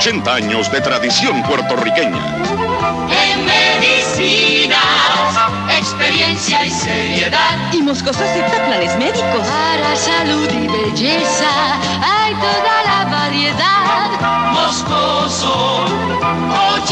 [0.00, 2.34] 80 años de tradición puertorriqueña.
[3.28, 4.78] En medicina,
[5.78, 7.70] experiencia y seriedad.
[7.70, 9.46] Y Moscoso acepta planes médicos.
[9.46, 14.52] Para salud y belleza hay toda la variedad.
[14.54, 15.84] Moscoso,
[16.82, 16.89] 80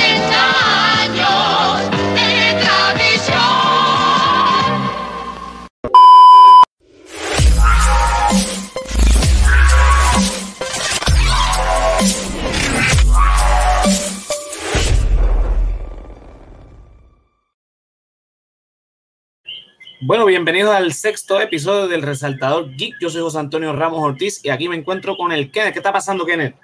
[20.09, 22.95] Bueno, bienvenidos al sexto episodio del Resaltador Geek.
[22.99, 25.75] Yo soy José Antonio Ramos Ortiz y aquí me encuentro con el Kenneth.
[25.75, 26.57] ¿Qué está pasando, Kenneth?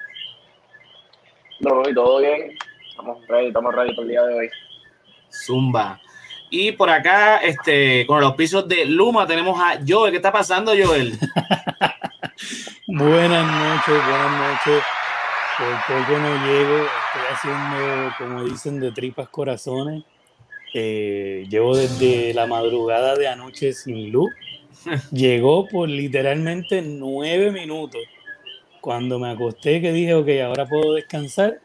[1.61, 2.57] No, todo bien.
[2.89, 4.51] Estamos ready, estamos ready para el día de hoy.
[5.31, 6.01] Zumba.
[6.49, 10.13] Y por acá, este, con los pisos de Luma, tenemos a Joel.
[10.13, 11.13] ¿Qué está pasando, Joel?
[12.89, 14.83] Buenas noches, buenas noches.
[15.59, 20.03] Por poco no llego, estoy haciendo, como dicen, de tripas corazones.
[20.77, 24.33] Eh, llevo desde la madrugada de anoche sin luz.
[25.13, 28.03] Llegó por literalmente nueve minutos.
[28.81, 31.61] Cuando me acosté, que dije, ok, ahora puedo descansar.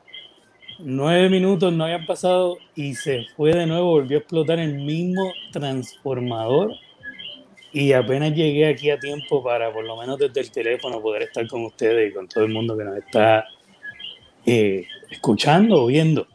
[0.78, 5.34] Nueve minutos no habían pasado y se fue de nuevo, volvió a explotar el mismo
[5.52, 6.72] transformador.
[7.73, 11.48] Y apenas llegué aquí a tiempo para, por lo menos desde el teléfono, poder estar
[11.48, 13.46] con ustedes y con todo el mundo que nos está
[14.46, 16.28] eh, escuchando o viendo.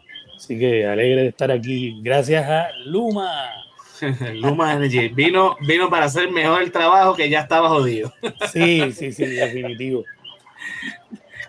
[0.44, 2.02] Así que alegre de estar aquí.
[2.02, 3.50] Gracias a Luma.
[4.34, 5.08] Luma Energy.
[5.08, 8.12] Vino, vino para hacer mejor el trabajo que ya estaba jodido.
[8.52, 10.04] Sí, sí, sí, definitivo.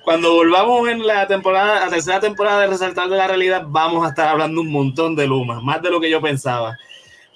[0.05, 4.09] Cuando volvamos en la temporada, la tercera temporada de Resaltar de la Realidad, vamos a
[4.09, 6.77] estar hablando un montón de Luma, más de lo que yo pensaba.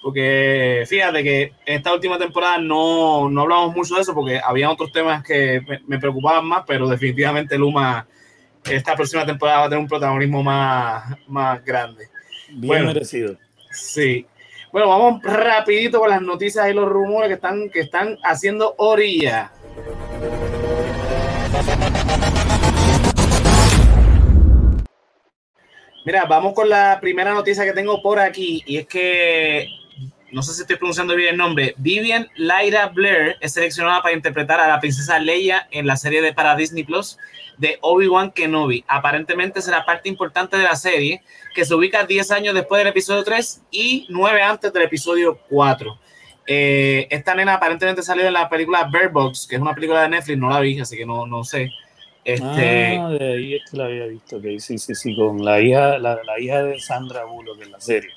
[0.00, 4.70] Porque fíjate que en esta última temporada no, no hablamos mucho de eso porque había
[4.70, 8.06] otros temas que me, me preocupaban más, pero definitivamente Luma
[8.64, 12.08] esta próxima temporada va a tener un protagonismo más, más grande.
[12.48, 12.86] Bien Bueno.
[12.86, 13.36] merecido.
[13.70, 14.26] Sí.
[14.72, 19.50] Bueno, vamos rapidito con las noticias y los rumores que están, que están haciendo orilla.
[26.04, 29.66] Mira, vamos con la primera noticia que tengo por aquí y es que
[30.32, 31.74] no sé si estoy pronunciando bien el nombre.
[31.78, 36.32] Vivian Lyra Blair es seleccionada para interpretar a la princesa Leia en la serie de
[36.32, 37.18] para Disney Plus
[37.58, 38.84] de Obi-Wan Kenobi.
[38.88, 41.22] Aparentemente será parte importante de la serie
[41.54, 45.98] que se ubica 10 años después del episodio 3 y 9 antes del episodio 4.
[46.46, 50.08] Eh, esta nena aparentemente salió en la película Bird Box, que es una película de
[50.08, 51.70] Netflix, no la vi, así que no, no sé.
[52.24, 54.36] Este, Ah, de ahí es que la había visto.
[54.36, 58.10] ok, sí, sí, sí, con la hija, la hija de Sandra Bullock en la serie.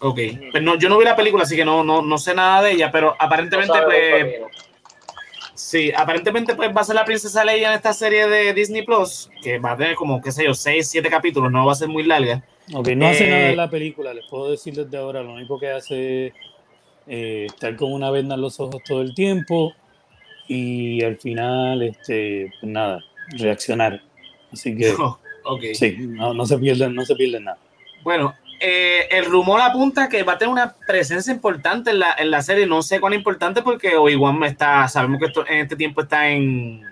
[0.00, 0.18] Ok,
[0.52, 2.72] pero no, yo no vi la película, así que no, no, no sé nada de
[2.72, 4.36] ella, pero aparentemente, No pues,
[5.54, 9.28] sí, aparentemente pues va a ser la princesa Leia en esta serie de Disney Plus,
[9.42, 11.88] que va a tener como, qué sé yo, 6, 7 capítulos, no va a ser
[11.88, 12.44] muy larga.
[12.74, 15.22] Ok, no hace Eh, nada en la película, les puedo decir desde ahora.
[15.22, 16.32] Lo único que hace es
[17.06, 19.72] eh, estar con una venda en los ojos todo el tiempo
[20.46, 23.00] y al final, este, pues nada,
[23.38, 24.00] reaccionar.
[24.52, 24.92] Así que
[25.44, 25.62] ok.
[25.72, 27.58] sí, no, no se pierden, no se pierden nada.
[28.02, 32.30] Bueno, eh, el rumor apunta que va a tener una presencia importante en la, en
[32.30, 32.66] la serie.
[32.66, 36.82] No sé cuán importante porque Obi-Wan está, sabemos que esto, en este tiempo está en,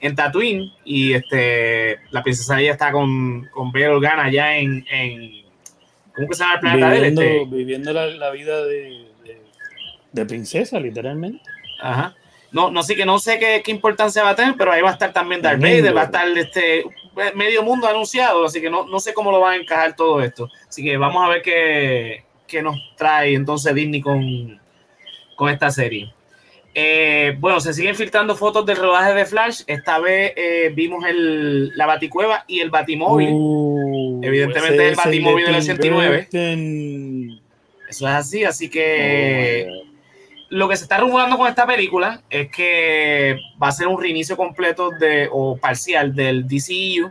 [0.00, 5.44] en Tatooine y este, la princesa ella está con, con Bail Organa allá en, en
[6.14, 7.02] ¿cómo que se llama el planeta de él?
[7.02, 9.42] Viviendo, Este, viviendo la, la vida de, de,
[10.12, 11.42] de princesa, literalmente.
[11.80, 12.14] Ajá.
[12.52, 14.90] No, no sé que no sé qué, qué importancia va a tener, pero ahí va
[14.90, 15.58] a estar también Darth.
[15.58, 16.84] Vader, va a estar este
[17.34, 20.48] medio mundo anunciado, así que no, no sé cómo lo va a encajar todo esto.
[20.68, 24.60] Así que vamos a ver qué, qué nos trae entonces Disney con,
[25.36, 26.12] con esta serie.
[26.74, 29.62] Eh, bueno, se siguen filtrando fotos del rodaje de Flash.
[29.66, 33.28] Esta vez eh, vimos el, la Baticueva y el Batimóvil.
[33.30, 36.28] Uh, Evidentemente el Batimóvil del Tim 89.
[36.30, 37.40] Burton.
[37.88, 39.91] Eso es así, así Oh, que God.
[40.52, 44.36] Lo que se está rumorando con esta película es que va a ser un reinicio
[44.36, 47.10] completo de, o parcial del DCU,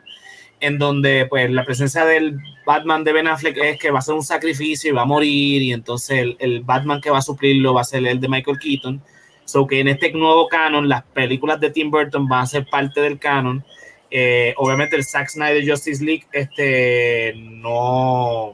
[0.59, 4.13] en donde pues la presencia del Batman de Ben Affleck es que va a ser
[4.13, 7.73] un sacrificio y va a morir, y entonces el, el Batman que va a suplirlo
[7.73, 9.01] va a ser el de Michael Keaton.
[9.45, 13.01] So que en este nuevo canon, las películas de Tim Burton van a ser parte
[13.01, 13.65] del canon.
[14.11, 18.53] Eh, obviamente el Zack Snyder Justice League este, no,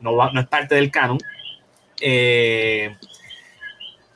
[0.00, 1.18] no, va- no es parte del canon.
[2.00, 2.96] Eh,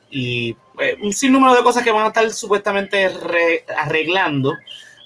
[0.09, 4.53] y eh, un sinnúmero de cosas que van a estar supuestamente re- arreglando.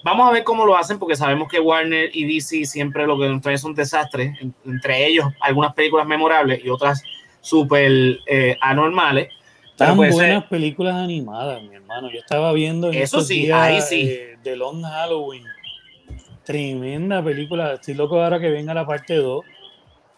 [0.04, 3.28] Vamos a ver cómo lo hacen, porque sabemos que Warner y DC siempre lo que
[3.28, 4.32] nos son desastres.
[4.40, 7.02] En- entre ellos, algunas películas memorables y otras
[7.40, 9.28] súper eh, anormales.
[9.76, 12.10] Tan ser- buenas películas animadas, mi hermano.
[12.12, 14.08] Yo estaba viendo en Eso estos sí, días, ahí sí.
[14.10, 15.44] eh, The Long Halloween.
[16.44, 17.74] tremenda película.
[17.74, 19.44] Estoy loco ahora que venga la parte 2.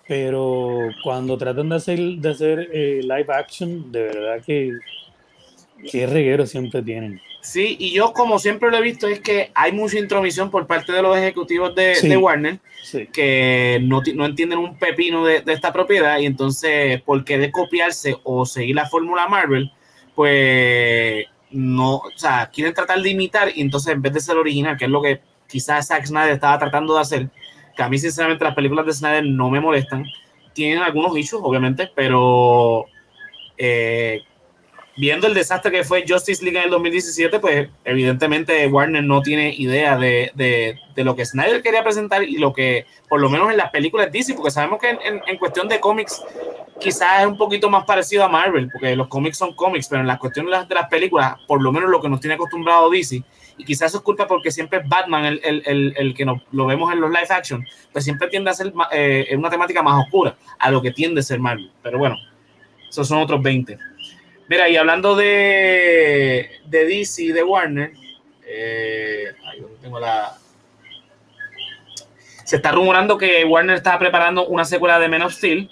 [0.06, 4.71] Pero cuando tratan de hacer, de hacer eh, live action, de verdad que
[5.91, 7.21] qué reguero siempre tienen.
[7.41, 10.93] Sí, y yo como siempre lo he visto es que hay mucha intromisión por parte
[10.93, 12.09] de los ejecutivos de, Sí.
[12.09, 13.06] de Warner Sí.
[13.12, 18.17] que no, no entienden un pepino de, de esta propiedad y entonces por querer copiarse
[18.25, 19.71] o seguir la fórmula Marvel,
[20.15, 24.77] pues no, o sea, quieren tratar de imitar y entonces en vez de ser original,
[24.79, 27.29] que es lo que quizás Zack Snyder estaba tratando de hacer,
[27.76, 30.05] que a mí sinceramente las películas de Snyder no me molestan,
[30.53, 32.87] tienen algunos issues obviamente, pero
[33.59, 34.23] eh,
[34.97, 39.53] viendo el desastre que fue Justice League en el 2017, pues evidentemente Warner no tiene
[39.56, 43.50] idea de, de- de lo que Snyder quería presentar y lo que, por lo menos
[43.50, 46.23] en las películas DC, porque sabemos que en, en- en cuestión de cómics
[46.81, 50.06] quizás es un poquito más parecido a Marvel, porque los cómics son cómics, pero en
[50.06, 52.88] la cuestión de las, de las películas, por lo menos lo que nos tiene acostumbrado
[52.91, 53.23] DC,
[53.56, 56.67] y quizás eso es culpa porque siempre Batman el, el- el- el que nos, lo
[56.67, 60.37] vemos en los live action, pues siempre tiende a ser eh, una temática más oscura
[60.59, 61.71] a lo que tiende a ser Marvel.
[61.83, 62.17] Pero bueno,
[62.89, 63.79] esos son otros 20.
[64.49, 67.93] Mira, y hablando de, de DC de Warner,
[68.47, 70.37] eh, ahí tengo la.
[72.45, 75.71] Se está rumorando que Warner está preparando una secuela de Men of Steel.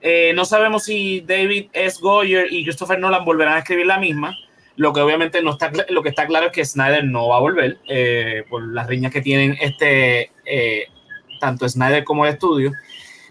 [0.00, 1.98] Eh, no sabemos si David S.
[2.00, 4.34] Goyer y Christopher Nolan volverán a escribir la misma.
[4.76, 7.40] Lo que obviamente no está, lo que está claro es que Snyder no va a
[7.40, 10.84] volver eh, por las riñas que tienen este eh,
[11.40, 12.72] tanto Snyder como el estudio.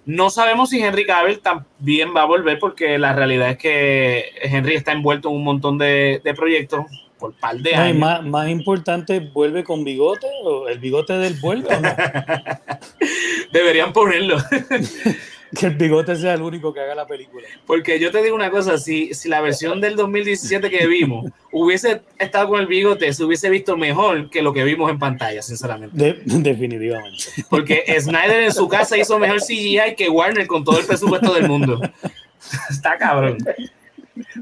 [0.05, 4.75] No sabemos si Henry Cavill también va a volver porque la realidad es que Henry
[4.75, 6.85] está envuelto en un montón de, de proyectos
[7.17, 7.97] por par de No, años.
[7.97, 10.27] más, más importante, ¿vuelve con bigote?
[10.43, 11.89] ¿O el bigote del vuelve o no?
[13.51, 14.37] Deberían ponerlo.
[15.59, 17.47] que el bigote sea el único que haga la película.
[17.65, 22.01] Porque yo te digo una cosa, si, si la versión del 2017 que vimos hubiese
[22.19, 25.95] estado con el bigote, se hubiese visto mejor que lo que vimos en pantalla, sinceramente.
[25.97, 27.23] De- definitivamente.
[27.49, 31.47] Porque Snyder en su casa hizo mejor CGI que Warner con todo el presupuesto del
[31.47, 31.79] mundo.
[32.69, 33.37] Está cabrón.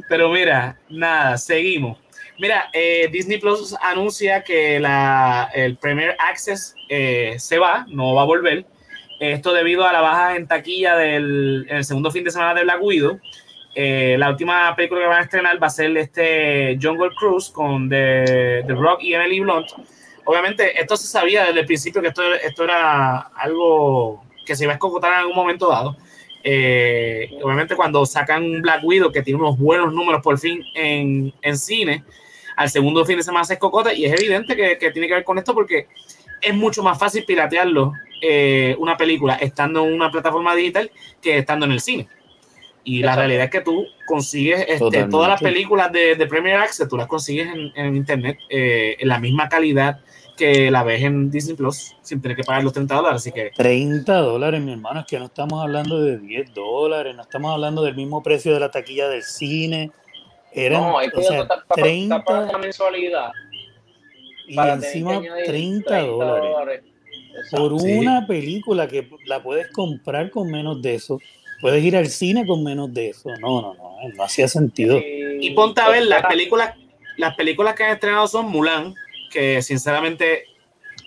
[0.10, 1.98] Pero mira, nada, seguimos.
[2.40, 8.24] Mira, eh, Disney Plus anuncia que la, el Premier Access eh, se va, no va
[8.24, 8.66] a volver.
[9.32, 12.64] Esto debido a la baja en taquilla del en el segundo fin de semana de
[12.64, 13.22] Black Widow.
[13.74, 17.88] Eh, la última película que van a estrenar va a ser este Jungle Cruise con
[17.88, 19.68] The, The Rock y Emily Blunt.
[20.26, 24.74] Obviamente, esto se sabía desde el principio que esto, esto era algo que se iba
[24.74, 25.96] a escocotar en algún momento dado.
[26.44, 31.58] Eh, obviamente, cuando sacan Black Widow, que tiene unos buenos números por fin en, en
[31.58, 32.04] cine,
[32.58, 35.24] al segundo fin de semana se escocota y es evidente que, que tiene que ver
[35.24, 35.88] con esto porque
[36.42, 37.94] es mucho más fácil piratearlo
[38.26, 40.90] eh, una película estando en una plataforma digital
[41.22, 42.08] que estando en el cine.
[42.86, 46.88] Y la realidad es que tú consigues este, todas las películas de, de Premier Access,
[46.88, 50.00] tú las consigues en, en internet eh, en la misma calidad
[50.38, 53.22] que la ves en Disney Plus sin tener que pagar los 30 dólares.
[53.22, 57.22] Así que 30 dólares, mi hermano, es que no estamos hablando de 10 dólares, no
[57.22, 59.92] estamos hablando del mismo precio de la taquilla del cine.
[60.52, 63.32] Eran, No, es que o sea, está, está, está 30 pagando la mensualidad.
[64.48, 66.84] y para encima que añadir 30 dólares.
[67.52, 67.94] Por Sí.
[67.94, 71.20] una película que la puedes comprar con menos de eso.
[71.62, 73.30] Puedes ir al cine con menos de eso.
[73.40, 75.00] No, no, no, no hacía sentido.
[75.00, 76.76] Y ponte a ver, las películas,
[77.18, 78.94] las películas que han estrenado son Mulan,
[79.32, 80.46] que sinceramente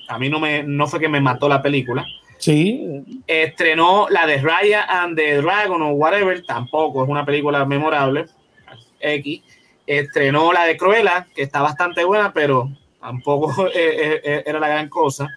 [0.09, 2.07] a mí no me no fue que me mató la película.
[2.39, 8.27] Sí, Estrenó la de Raya and the Dragon o whatever, tampoco es una película memorable.
[9.01, 9.43] X.
[9.87, 14.69] Estrenó la de Cruella, que está bastante buena, pero tampoco eh, eh, eh, era la
[14.69, 15.29] gran cosa.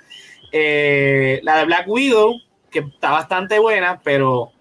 [0.52, 2.34] Eh, la de Black Widow,
[2.72, 4.52] que está bastante buena, pero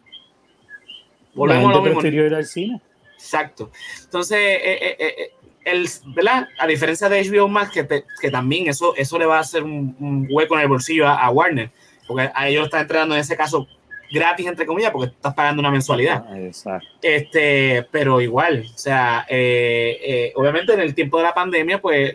[1.34, 2.02] volvemos a lo mismo.
[2.06, 2.80] ir al cine.
[3.14, 3.70] Exacto.
[4.04, 5.30] Entonces, eh, eh, eh, eh,
[5.64, 6.48] el, ¿verdad?
[6.58, 9.62] A diferencia de HBO Max, que, te- que también eso, eso le va a hacer
[9.62, 11.70] un, un hueco en el bolsillo a, a Warner,
[12.06, 13.66] porque a ellos lo están entregando en ese caso
[14.10, 16.24] gratis, entre comillas, porque estás pagando una mensualidad.
[16.28, 16.86] Ah, Exacto.
[17.02, 22.14] Este, pero igual, o sea, eh, obviamente en el tiempo de la pandemia, pues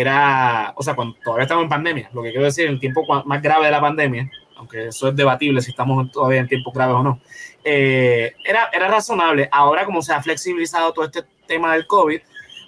[0.00, 3.40] era, o sea, cuando todavía estamos en pandemia, lo que quiero decir, el tiempo más
[3.42, 7.02] grave de la pandemia, aunque eso es debatible si estamos todavía en tiempos graves o
[7.02, 7.20] no,
[7.64, 9.48] eh, era, era razonable.
[9.50, 12.20] Ahora, como se ha flexibilizado todo este tema del COVID,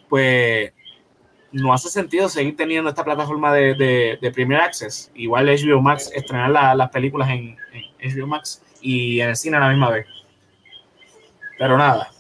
[0.08, 0.73] pues
[1.52, 5.11] no hace sentido seguir teniendo esta plataforma de, de, de Access.
[5.14, 9.56] Igual HBO Max, estrenar la- las películas en, en HBO Max y en el cine
[9.56, 10.06] a la misma vez.
[11.58, 12.11] Pero nada.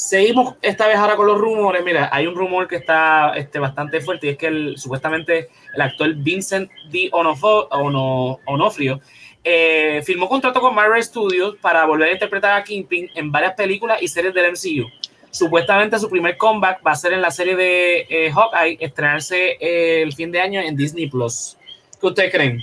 [0.00, 1.84] Seguimos esta vez ahora con los rumores.
[1.84, 5.80] Mira, hay un rumor que está este, bastante fuerte y es que el, supuestamente el
[5.82, 7.10] actor Vincent D.
[7.12, 8.98] Onofo- Ono- Onofrio
[9.44, 14.00] eh, firmó contrato con Marvel Studios para volver a interpretar a Kingpin en varias películas
[14.00, 14.88] y series del MCU.
[15.30, 20.00] Supuestamente su primer comeback va a ser en la serie de eh, Hawkeye, estrenarse eh,
[20.02, 21.58] el fin de año en Disney Plus.
[22.00, 22.58] ¿Qué ustedes creen?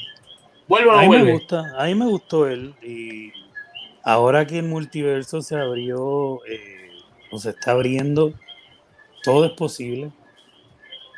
[0.68, 1.32] ¿Vuelve o A mí me vuelve?
[1.34, 3.32] gusta, a mí me gustó él y
[4.04, 6.74] ahora que el multiverso se abrió eh,
[7.36, 8.34] se está abriendo,
[9.24, 10.12] todo es posible.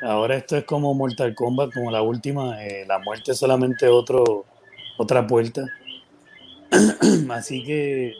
[0.01, 4.45] Ahora esto es como Mortal Kombat, como la última, eh, la muerte es solamente otro,
[4.97, 5.65] otra puerta.
[7.31, 8.13] Así que,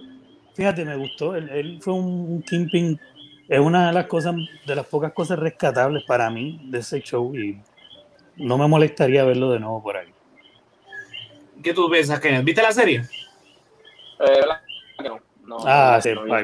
[0.53, 1.35] fíjate, me gustó.
[1.35, 2.99] Él, él fue un, un Kingpin,
[3.47, 7.33] es una de las cosas, de las pocas cosas rescatables para mí de ese show
[7.35, 7.61] y
[8.35, 10.09] no me molestaría verlo de nuevo por ahí.
[11.63, 12.43] ¿Qué tú piensas, Kenneth?
[12.45, 12.99] ¿Viste la serie?
[12.99, 13.05] Eh,
[14.19, 14.61] ¿verdad
[14.97, 15.19] que no?
[15.45, 16.01] No, Ah, no,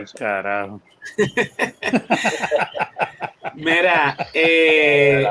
[0.07, 0.81] se carajo.
[3.55, 5.25] Mira, Eh,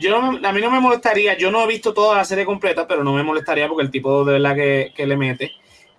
[0.00, 3.04] yo a mí no me molestaría, yo no he visto toda la serie completa, pero
[3.04, 5.52] no me molestaría porque el tipo de verdad que, que le mete.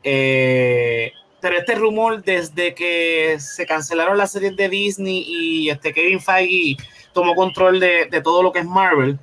[0.03, 6.21] Eh, pero este rumor, desde que se cancelaron las series de Disney y este Kevin
[6.21, 6.77] Feige
[7.13, 9.19] tomó control de, de todo lo que es Marvel,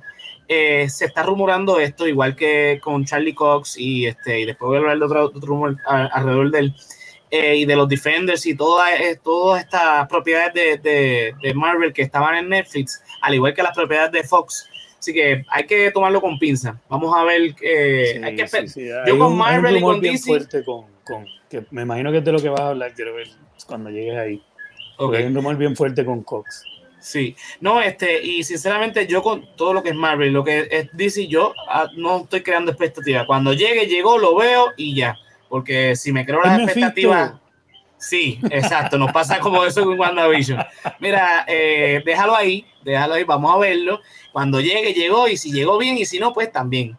[0.47, 4.77] eh, se está rumorando esto, igual que con Charlie Cox y, este, y después voy
[4.77, 6.75] a hablar de otro, otro rumor alrededor de él.
[7.31, 11.93] Eh, y de los Defenders y todas eh, todas estas propiedades de, de- de Marvel
[11.93, 14.67] que estaban en Netflix, al igual que las propiedades de Fox.
[14.97, 16.77] Así que hay que tomarlo con pinza.
[16.89, 17.55] Vamos a ver.
[17.61, 18.87] eh, Sí, hay que sí, sí.
[18.87, 20.25] Yo Hay con un- hay un Marvel y con bien DC.
[20.27, 23.15] fuerte con, con- que me imagino que es de lo que vas a hablar, quiero
[23.15, 23.27] ver
[23.65, 24.43] cuando llegues ahí.
[24.99, 26.63] Hay un rumor bien fuerte con Cox.
[26.99, 30.89] Sí, no, este, y sinceramente yo con todo lo que es Marvel, lo que es
[30.91, 33.25] DC, yo ah, no estoy creando expectativas.
[33.25, 35.17] Cuando llegue, llegó, lo veo y ya.
[35.49, 37.33] Porque si me creo las expectativas,
[37.97, 40.63] sí, exacto, nos pasa como eso con WandaVision.
[40.99, 43.99] Mira, eh, déjalo ahí, déjalo ahí, vamos a verlo.
[44.31, 46.97] Cuando llegue, llegó, y si llegó bien, y si no, pues también.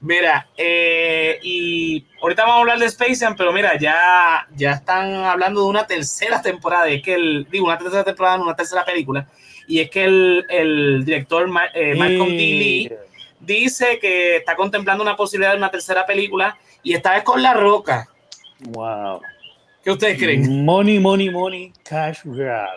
[0.00, 5.14] Mira, eh, y ahorita vamos a hablar de Space Jam, pero mira, ya, ya están
[5.14, 9.28] hablando de una tercera temporada, es que el, digo, una tercera temporada, una tercera película,
[9.68, 12.36] y es que el, el director eh, Malcolm D.
[12.36, 12.92] Lee
[13.42, 17.54] dice que está contemplando una posibilidad de una tercera película, y esta vez con La
[17.54, 18.08] Roca.
[18.60, 19.20] Wow.
[19.82, 20.64] ¿Qué ustedes creen?
[20.64, 22.68] Money, money, money, cash grab.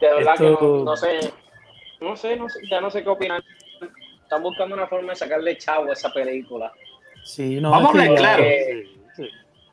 [0.00, 1.32] De verdad que no, no sé,
[2.00, 3.42] no sé, no sé, ya no sé qué opinar.
[4.22, 6.72] Están buscando una forma de sacarle chavo a esa película.
[7.24, 8.44] Sí, no, Vamos a hablar claro.
[9.16, 9.28] sí.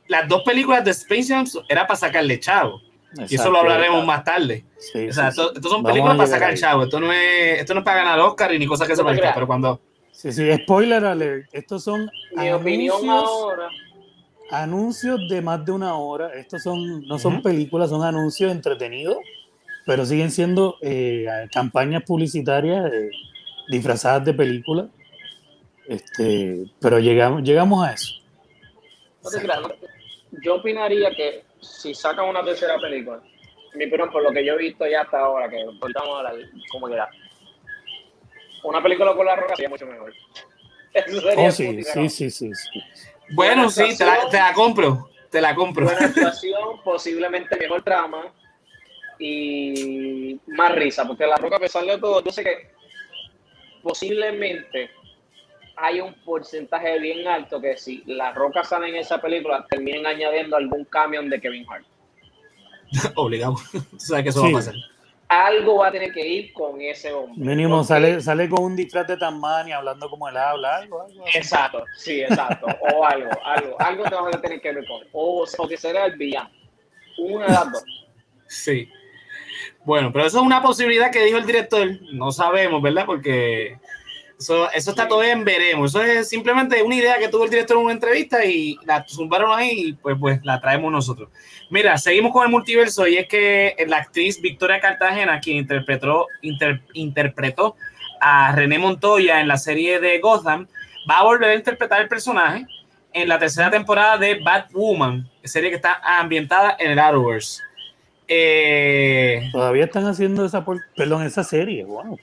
[0.07, 2.81] Las dos películas de Space Jam era para sacarle chavo,
[3.29, 4.65] y eso lo hablaremos más tarde.
[4.77, 5.53] Sí, O sea, sí, esto, sí.
[5.55, 8.53] esto son películas para sacar chavo, esto no es, esto no es para ganar Oscar
[8.53, 9.81] y ni cosas que se parezcan, pero cuando
[10.11, 11.47] Sí, sí, spoiler alert.
[11.51, 13.69] Estos son Mi opinión anuncios, ahora,
[14.49, 16.33] anuncios de más de una hora.
[16.33, 19.17] Estos son, no son películas, son anuncios entretenidos,
[19.85, 23.09] pero siguen siendo eh, campañas publicitarias eh,
[23.69, 24.87] disfrazadas de películas.
[25.87, 28.11] Este, pero llegamos, llegamos a eso.
[29.23, 29.87] no te creas, no te-
[30.43, 33.21] yo opinaría que si sacan una tercera película,
[33.75, 36.29] mi opinión, por lo que yo he visto ya hasta ahora, que ahorita vamos a
[36.29, 37.09] hablar como queda,
[38.63, 40.13] una película con la roca sería mucho mejor.
[40.93, 42.83] Eso sería Oh, sí, sí, sí, sí, sí.
[43.29, 45.85] Bueno, sí, la, te la compro, te la compro.
[45.85, 48.33] buena actuación, posiblemente mejor trama
[49.19, 52.71] y más risa, porque La Roca, a pesar de todo, yo sé que
[53.81, 54.91] posiblemente
[55.77, 60.57] hay un porcentaje bien alto que si La Roca sale en esa película, terminen añadiendo
[60.57, 61.85] algún camión de Kevin Hart.
[63.15, 63.55] Obligado.
[63.71, 64.51] Tú sabes que eso Sí.
[64.53, 64.75] va a pasar.
[65.29, 67.33] Algo va a tener que ir con ese hombre.
[67.45, 71.25] Mínimo Porque- sale, sale con un disfraz de Tasmania hablando como él habla, algo, algo.
[71.33, 72.65] Exacto, sí, exacto.
[72.93, 75.01] O algo, algo, algo te vas a tener que ver con.
[75.11, 76.49] O, o que será el villano.
[77.17, 77.83] Una de las dos.
[78.49, 78.89] Sí.
[79.83, 81.85] Bueno, pero eso es una posibilidad que dijo el director.
[82.13, 83.05] No sabemos, ¿verdad?
[83.05, 83.77] Porque
[84.39, 85.95] eso, eso está todavía en veremos.
[85.95, 89.57] Eso es simplemente una idea que tuvo el director en una entrevista y la zumbaron
[89.57, 91.29] ahí y pues, pues la traemos nosotros.
[91.69, 96.81] Mira, seguimos con el multiverso y es que la actriz Victoria Cartagena, quien interpretó, inter-
[96.93, 97.75] interpretó
[98.21, 100.67] a René Montoya en la serie de Gotham,
[101.09, 102.65] va a volver a interpretar el personaje
[103.13, 107.61] en la tercera temporada de Batwoman, serie que está ambientada en el Arrowverse.
[108.27, 112.19] Eh, Todavía están haciendo esa, por- perdón, esa serie, wow.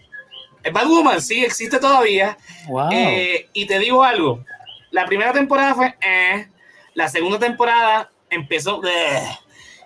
[0.72, 2.36] Batwoman sí existe todavía.
[2.68, 2.88] Wow.
[2.92, 4.44] Eh, y te digo algo,
[4.90, 6.48] la primera temporada fue, eh,
[6.94, 9.22] la segunda temporada empezó, bleh,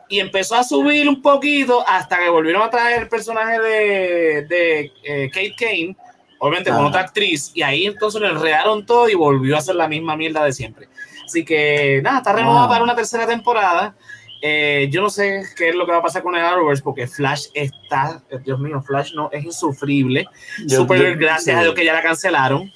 [0.08, 4.92] y empezó a subir un poquito hasta que volvieron a traer el personaje de, de
[5.04, 5.96] eh, Kate Kane,
[6.38, 9.88] obviamente con otra actriz, y ahí entonces le enredaron todo y volvió a hacer la
[9.88, 10.88] misma mierda de siempre.
[11.24, 12.68] Así que nada, está renovada Wow.
[12.70, 13.94] para una tercera temporada.
[14.40, 17.06] Eh, yo no sé qué es lo que va a pasar con el Arrowverse porque
[17.08, 20.26] Flash está, Dios mío, Flash no es insufrible.
[20.66, 22.72] Yo- Super, yo- gracias a Dios que ya la cancelaron.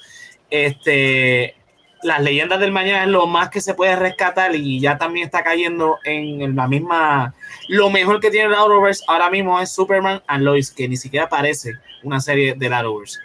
[0.49, 1.55] Este,
[2.03, 5.41] las leyendas del mañana es lo más que se puede rescatar y ya también está
[5.43, 7.33] cayendo en la misma.
[7.69, 11.29] Lo mejor que tiene el Arrowverse ahora mismo es Superman and Lois, que ni siquiera
[11.29, 13.19] parece una serie del Arrowverse.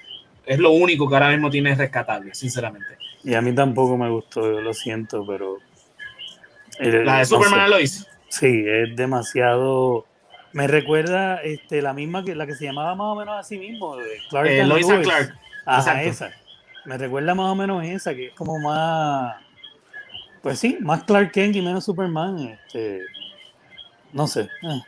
[0.47, 2.97] es lo único que ahora mismo tiene rescatable, sinceramente.
[3.23, 5.59] Y a mí tampoco me gustó, yo lo siento, pero.
[6.79, 7.69] eh, La de no Superman sé.
[7.69, 8.07] Lois.
[8.29, 10.07] Sí, es demasiado.
[10.53, 13.97] Me recuerda este, la misma que la que se llamaba más o menos así mismo,
[13.97, 14.87] de Clark Eh, Lois.
[14.87, 15.35] Clark.
[15.67, 16.31] Ajá, esa.
[16.87, 19.37] Me recuerda más o menos esa, que es como más.
[20.43, 22.39] Pues sí, más Clark Kent y menos Superman.
[22.67, 23.03] Este,
[24.13, 24.43] no sé.
[24.43, 24.81] eh.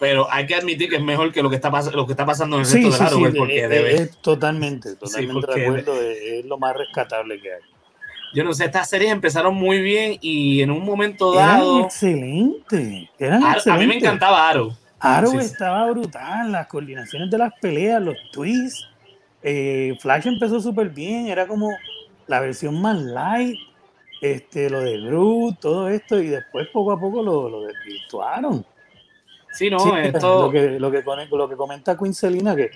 [0.00, 2.24] Pero hay que admitir que es mejor que lo que está, pas- lo que está
[2.24, 4.96] pasando en el Sí, resto sí, de sí, Arrowverse, de- porque es- debe- es totalmente,
[4.96, 6.00] totalmente porque de acuerdo.
[6.00, 7.60] Es, es lo más rescatable que hay.
[8.32, 11.88] Yo no sé, estas series empezaron muy bien y en un momento Eran dado.
[13.18, 14.72] Eran Ar- a mí me encantaba Arrow.
[15.00, 15.46] Arrow Sí, sí.
[15.46, 18.86] estaba brutal, las coordinaciones de las peleas, los twists.
[19.42, 21.70] Eh, Flash empezó súper bien, era como
[22.26, 23.58] la versión más light,
[24.20, 28.64] este, lo de Groot, todo esto, y después poco a poco lo, lo desvirtuaron.
[29.52, 30.42] Sí, no, Sí, esto.
[30.46, 32.70] lo, que, lo, que, lo que comenta Queen Selina, que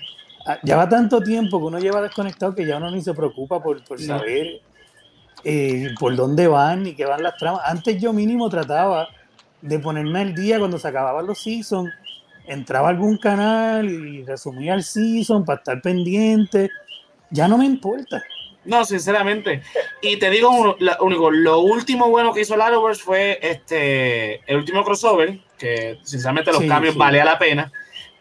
[0.47, 3.81] ah, lleva tanto tiempo que uno lleva desconectado que ya uno ni se preocupa por,
[3.85, 4.59] por saber
[5.45, 7.61] eh, por dónde van ni qué van las tramas.
[7.65, 9.07] Antes yo mínimo trataba
[9.61, 11.93] de ponerme al día cuando se acababan los seasons,
[12.47, 16.69] entraba a algún canal y resumía el season para estar pendiente.
[17.29, 18.21] Ya no me importa.
[18.65, 19.61] No, sinceramente.
[20.01, 24.83] Y te digo, la- único, lo último bueno que hizo Arrowverse fue este, el último
[24.83, 26.99] crossover, que sinceramente los Sí, cambios sí.
[26.99, 27.71] valía la pena.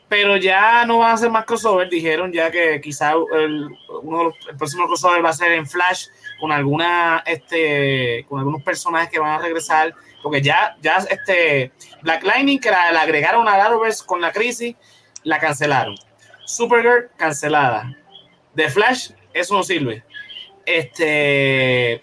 [0.09, 1.89] Pero ya no van a hacer más crossover.
[1.89, 3.69] Dijeron ya que quizá el,
[4.03, 6.07] uno de los- el próximo crossover va a ser en Flash
[6.39, 9.95] con alguna, este, con algunos personajes que van a regresar.
[10.23, 14.77] Porque ya, ya este Black Lightning, que la, la agregaron al Arrowverse con la crisis,
[15.23, 15.97] la cancelaron.
[16.45, 17.97] Supergirl, cancelada.
[18.55, 20.05] The Flash, eso no sirve.
[20.67, 22.03] Este.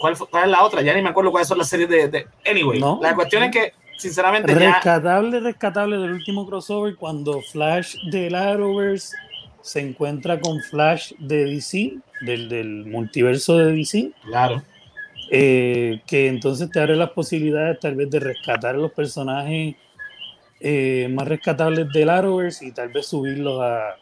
[0.00, 0.80] ¿Cuál, fue- cuál es la otra?
[0.82, 2.08] Ya ni me acuerdo cuáles son las series de.
[2.08, 2.98] de- Anyway, No.
[3.02, 4.58] la cuestión es que, sinceramente, ya.
[4.74, 9.16] Rescatable, rescatable del último crossover cuando Flash del Arrowverse
[9.62, 14.62] se encuentra con Flash de DC, del, del multiverso de DC, Claro.
[15.30, 19.76] eh, que entonces te abre las posibilidades tal vez de rescatar a los personajes
[20.60, 23.96] eh, más rescatables del Arrowverse y tal vez subirlos a,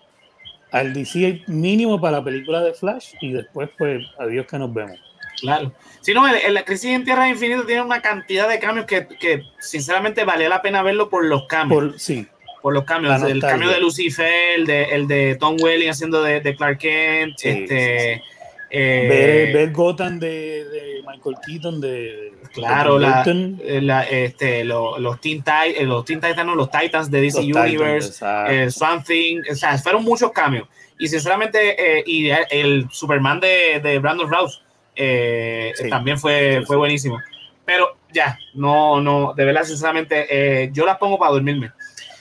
[0.72, 4.98] al DC mínimo para la película de Flash y después pues adiós que nos vemos.
[5.40, 5.72] Claro.
[6.00, 10.24] Si no, el- crisis en Tierra Infinita tiene una cantidad de cambios que, que sinceramente
[10.24, 11.80] valía la pena verlo por los cambios.
[11.80, 12.26] Por, Por, sí,
[12.64, 13.22] los cambios.
[13.22, 17.34] El cambio de Lucifer, el de, el de Tom Welling haciendo de, de Clark Kent.
[17.38, 18.22] Sí, este, sí,
[18.70, 24.98] eh, ver, ver Gotham de, de Michael Keaton de Claro, la, eh, la- este, lo-
[24.98, 28.08] los, Teen Ti- eh, los Teen Titans, no, los Titans de DC Los Titans, Universe,
[28.08, 28.52] exacto.
[28.52, 30.66] eh, Swamp Thing, o sea, fueron muchos cambios.
[30.98, 34.52] Y sinceramente, eh, y el Superman de, de Brandon Routh
[34.98, 35.88] eh, Sí.
[35.88, 37.18] también fue, fue buenísimo.
[37.64, 41.70] Pero ya, no, no, de verdad, sinceramente, eh, yo las pongo para dormirme.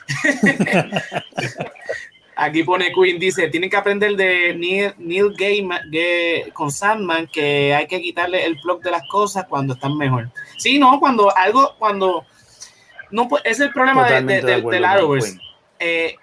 [2.40, 7.74] Aquí pone Queen, dice, tienen que aprender de Neil, Neil Gaiman Ga- con Sandman que
[7.74, 10.30] hay que quitarle el plot de las cosas cuando están mejor.
[10.58, 12.26] Sí, no, cuando algo, cuando...
[13.10, 15.26] No, es el problema de, de- Totalmente de del- acuerdo.
[15.80, 16.16] Eh,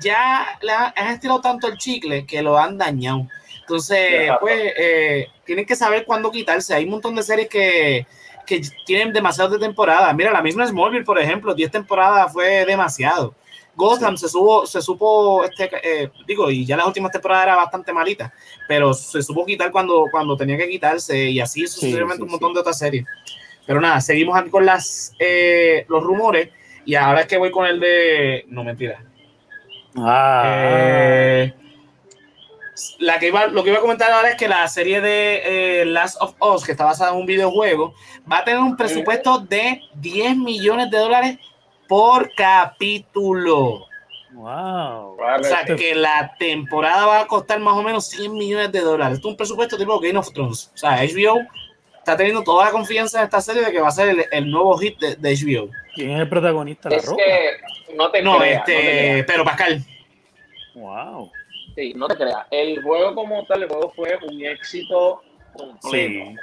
[0.00, 3.28] ya le han, han estirado tanto el chicle que lo han dañado.
[3.70, 6.74] Entonces, pues, eh, tienen que saber cuándo quitarse.
[6.74, 8.04] Hay un montón de series que,
[8.44, 10.12] que tienen demasiado de temporada.
[10.12, 13.32] Mira, la misma Smallville, por ejemplo, 10 temporadas fue demasiado.
[13.76, 17.92] Gotham se, supo, se supo, este, eh, digo, y ya las últimas temporadas era bastante
[17.92, 18.34] malita,
[18.66, 22.52] pero se supo quitar cuando, cuando tenía que quitarse y así sucesivamente sí, un montón
[22.52, 23.06] de otras series.
[23.64, 26.50] Pero nada, seguimos aquí con las, eh, los rumores
[26.84, 28.44] y ahora es que voy con el de...
[28.48, 29.04] No, mentira.
[29.96, 31.54] Ah, Eh,
[32.98, 35.84] la que iba, lo que iba a comentar ahora es que la serie de eh,
[35.86, 37.94] Last of Us, que está basada en un videojuego,
[38.30, 41.38] va a tener un presupuesto de 10 millones de dólares
[41.88, 43.86] por capítulo.
[44.32, 45.16] wow.
[45.18, 49.16] O sea, que la temporada va a costar más o menos 100 millones de dólares.
[49.16, 50.70] Esto es un presupuesto tipo Game of Thrones.
[50.74, 51.40] O sea, HBO
[51.98, 54.50] está teniendo toda la confianza en esta serie de que va a ser el, el
[54.50, 55.70] nuevo hit de, de HBO.
[55.94, 56.88] ¿Quién es el protagonista?
[56.88, 57.22] La Es Roca.
[57.22, 59.26] que no te No, creas, no te este, creas.
[59.26, 59.84] pero Pascal.
[60.74, 61.30] Wow.
[61.74, 62.46] Sí, no te creas.
[62.50, 65.90] El juego como tal, el juego fue un éxito completo.
[65.90, 66.36] Sí.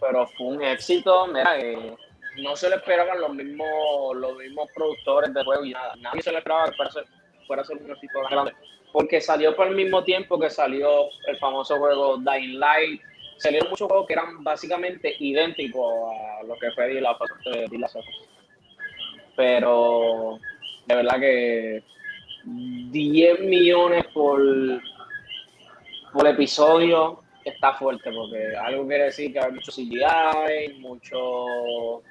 [0.00, 1.94] Pero fue un éxito, mira, eh,
[2.42, 5.94] no se lo esperaban los mismos, los mismos productores de juego y nada.
[5.96, 7.04] Nadie se lo esperaba que fuera a ser,
[7.46, 8.52] fuera a ser un éxito tan grande.
[8.92, 13.00] Porque salió por el mismo tiempo que salió el famoso juego Dying Light.
[13.38, 15.92] Salieron muchos juegos que eran básicamente idénticos
[16.40, 18.04] a lo que fue of Us.
[19.34, 20.38] Pero
[20.86, 21.82] de verdad que
[22.44, 24.40] 10 millones por,
[26.12, 32.02] por episodio está fuerte porque algo quiere decir que hay mucho CGI, mucho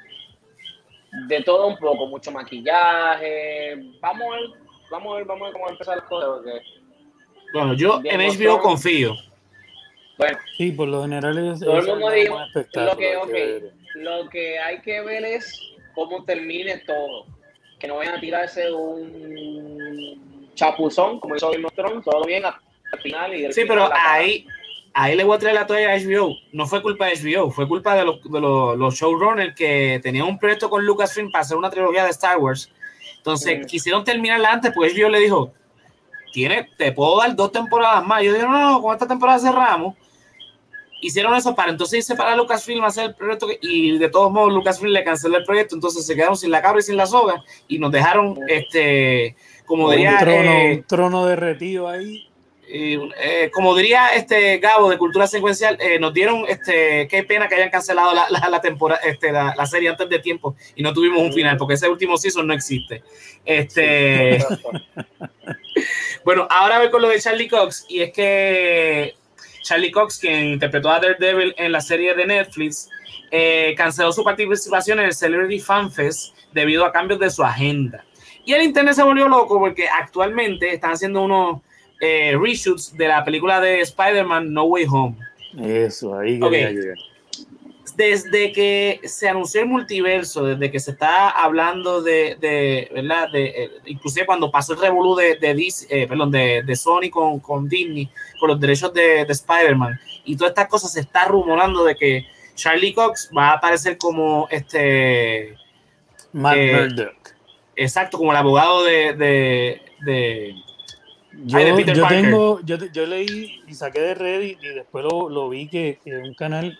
[1.27, 3.75] de todo un poco, mucho maquillaje.
[4.01, 4.49] Vamos a ver,
[4.89, 6.61] vamos a ver, vamos a ver cómo empezar las cosas porque
[7.53, 8.61] Bueno, yo en HBO Thrones.
[8.61, 9.15] confío.
[10.17, 12.91] Bueno, Sí, por lo general es, todo el es mundo un dijo, buen espectáculo,
[13.25, 15.59] lo que, lo que hay que ver es
[15.95, 17.25] cómo termine todo.
[17.81, 22.61] Que no vayan a tirarse un chapuzón, como hizo Game of Thrones, todo bien hasta
[22.93, 23.33] el final.
[23.33, 24.45] Y Sí, final pero ahí,
[24.93, 26.35] ahí le voy a traer la toalla a HBO.
[26.51, 30.27] No fue culpa de HBO, fue culpa de los, de los, los showrunners que tenían
[30.27, 32.71] un proyecto con Lucasfilm para hacer una trilogía de Star Wars.
[33.17, 33.65] Entonces Mm.
[33.65, 35.51] quisieron terminarla antes, pues HBO le dijo,
[36.33, 38.23] Tiene, te puedo dar dos temporadas más.
[38.23, 39.95] Yo dije, no, no, con esta temporada cerramos.
[41.01, 44.31] Hicieron eso para entonces irse para Lucasfilm a hacer el proyecto que- y de todos
[44.31, 47.07] modos Lucasfilm le canceló el proyecto, entonces se quedaron sin la cabra y sin la
[47.07, 49.35] soga y nos dejaron, este,
[49.65, 52.27] como un, diría, trono, eh, un trono derretido ahí.
[52.73, 57.47] y, eh, como diría este Gabo de Cultura Secuencial, eh, nos dieron, este, qué pena
[57.49, 60.81] que hayan cancelado la, la, la temporada, este, la, la serie antes de tiempo y
[60.83, 63.03] no tuvimos un final, porque ese último season no existe.
[63.43, 64.37] Este,
[66.23, 69.15] bueno, ahora voy con lo de Charlie Cox, y es que
[69.61, 72.89] Charlie Cox, quien interpretó a Daredevil en la serie de Netflix,
[73.29, 78.03] eh, canceló su participación en el Celebrity Fan Fest debido a cambios de su agenda.
[78.43, 81.61] Y el internet se volvió loco porque actualmente están haciendo unos
[82.01, 85.15] eh, reshoots de la película de Spider-Man No Way Home.
[85.59, 86.53] Eso, ahí Ok.
[87.95, 93.29] Desde que se anunció el multiverso, desde que se está hablando de, de ¿verdad?
[93.31, 97.39] De, eh, inclusive cuando pasó el revolú de, de, eh, perdón, de, de Sony con,
[97.39, 101.83] con Disney, con los derechos de, de Spider-Man, y todas estas cosas, se está rumorando
[101.83, 102.25] de que
[102.55, 105.57] Charlie Cox va a aparecer como este,
[106.31, 107.33] Matt Eh, Murdock.
[107.75, 109.13] exacto, como el abogado de,
[110.05, 110.55] de,
[111.45, 115.03] Yo, Ay, de Peter yo tengo, yo, yo leí y saqué de Reddit y después
[115.03, 116.79] lo, lo vi que, que un canal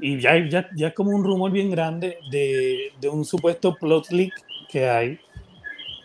[0.00, 4.10] y ya, ya, ya es como un rumor bien grande de, de un supuesto plot
[4.10, 4.32] leak
[4.68, 5.18] que hay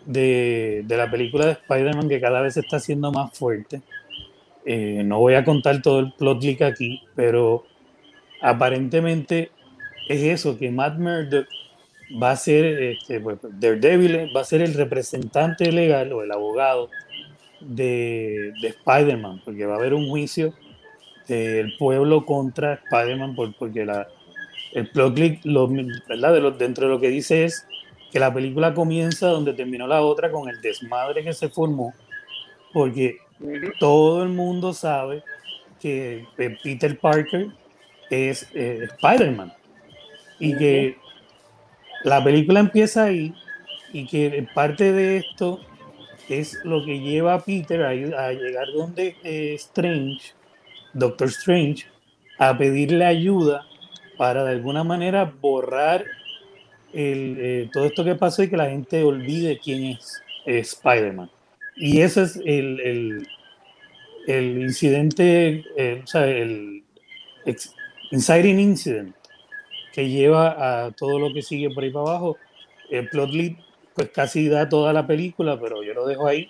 [0.06, 3.82] de, de la película de Spider-Man que cada vez se está haciendo más fuerte.
[4.66, 7.66] Eh, no voy a contar todo el plot leak aquí, pero
[8.42, 9.52] aparentemente
[10.08, 11.48] es eso, que Matt Murdock
[12.22, 16.90] va a ser, este, pues, Daredevil va a ser el representante legal o el abogado
[17.60, 20.54] de, de Spider-Man, porque va a haber un juicio
[21.28, 24.08] del pueblo contra Spider-Man, por- porque la,
[24.74, 25.68] el plot lo-
[26.08, 26.34] ¿verdad?
[26.34, 27.68] De lo- dentro de lo que dice es
[28.12, 31.94] que la película comienza donde terminó la otra con el desmadre que se formó,
[32.72, 33.18] porque
[33.80, 35.24] todo el mundo sabe
[35.82, 37.48] que eh, Peter Parker
[38.10, 39.52] es eh, Spider-Man.
[40.40, 40.98] Y que
[42.04, 43.34] la película empieza ahí
[43.92, 45.60] y que parte de esto
[46.30, 50.34] es lo que lleva a Peter a llegar donde eh, Strange,
[50.96, 51.88] Doctor Strange,
[52.40, 53.66] a pedirle ayuda
[54.18, 56.06] para de alguna manera borrar
[56.94, 61.30] el, eh, todo esto que pasó y que la gente olvide quién es eh, Spider-Man.
[61.76, 63.28] Y ese es el, el-
[64.28, 66.84] el incidente, eh, o sea, el
[68.12, 69.16] inciting incident
[69.94, 72.38] que lleva a todo lo que sigue por ahí para abajo.
[72.90, 73.54] El plot lead,
[73.96, 76.50] pues casi da toda la película, pero yo lo dejo ahí.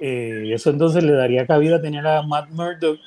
[0.00, 3.00] Eh, eso entonces le daría cabida a tener a Matt Murdock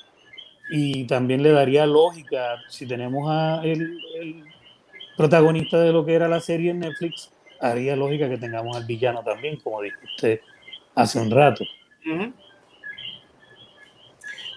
[0.69, 4.43] y también le daría lógica si tenemos a el, el
[5.15, 9.23] protagonista de lo que era la serie en Netflix, haría lógica que tengamos al villano
[9.23, 10.41] también, como dijo usted
[10.95, 11.63] hace un rato.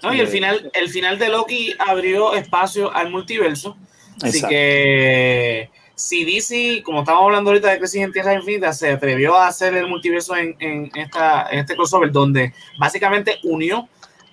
[0.03, 3.77] No, y el final, el final de Loki abrió espacio al multiverso.
[4.23, 9.37] Así que si DC, como estábamos hablando ahorita de Crisis en Tierra Infinita, se atrevió
[9.37, 13.88] a hacer el multiverso en, en esta, en este crossover, donde básicamente unió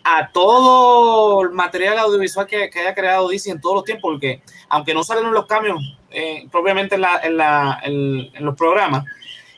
[0.10, 4.42] a todo el material audiovisual que, que haya creado DC en todos los tiempos, porque
[4.70, 5.80] aunque no salieron los cambios
[6.12, 9.04] eh, propiamente en, la, en, la, en, los programas,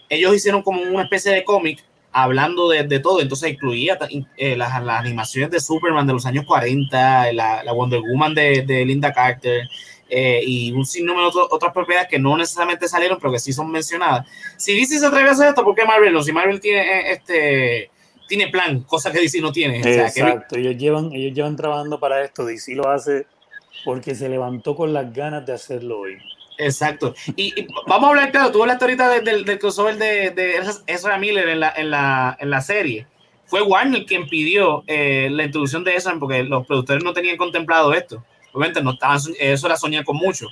[0.10, 4.00] ellos hicieron como una especie de cómic hablando de, de, todo, entonces incluía
[4.38, 8.64] eh, las, las, animaciones de Superman de los años 40, la, la Wonder Woman de,
[8.64, 9.70] de Linda Carter
[10.10, 13.70] eh, y un sinnúmero de otras propiedades que no necesariamente salieron, pero que sí son
[13.70, 14.26] mencionadas.
[14.58, 16.24] Si DC se atreve a hacer esto, ¿por qué Marvel no?
[16.24, 17.92] Si Marvel tiene este
[18.30, 19.82] tiene plan, cosa que DC no tiene.
[19.82, 20.62] O sea, Exacto, que...
[20.62, 23.26] ellos, llevan, ellos llevan trabajando para esto, DC lo hace
[23.84, 26.18] porque se levantó con las ganas de hacerlo hoy.
[26.58, 27.16] Exacto.
[27.36, 30.62] Y, y, vamos a hablar, claro, tú hablaste ahorita del, del, del crossover de, de
[30.88, 33.08] Ezra Miller en la, en, la, en la serie.
[33.46, 37.94] Fue Warner quien pidió eh, la introducción de Ezra porque los productores no tenían contemplado
[37.94, 38.24] esto.
[38.54, 40.48] Obviamente no estaban, eso era soñar con mucho.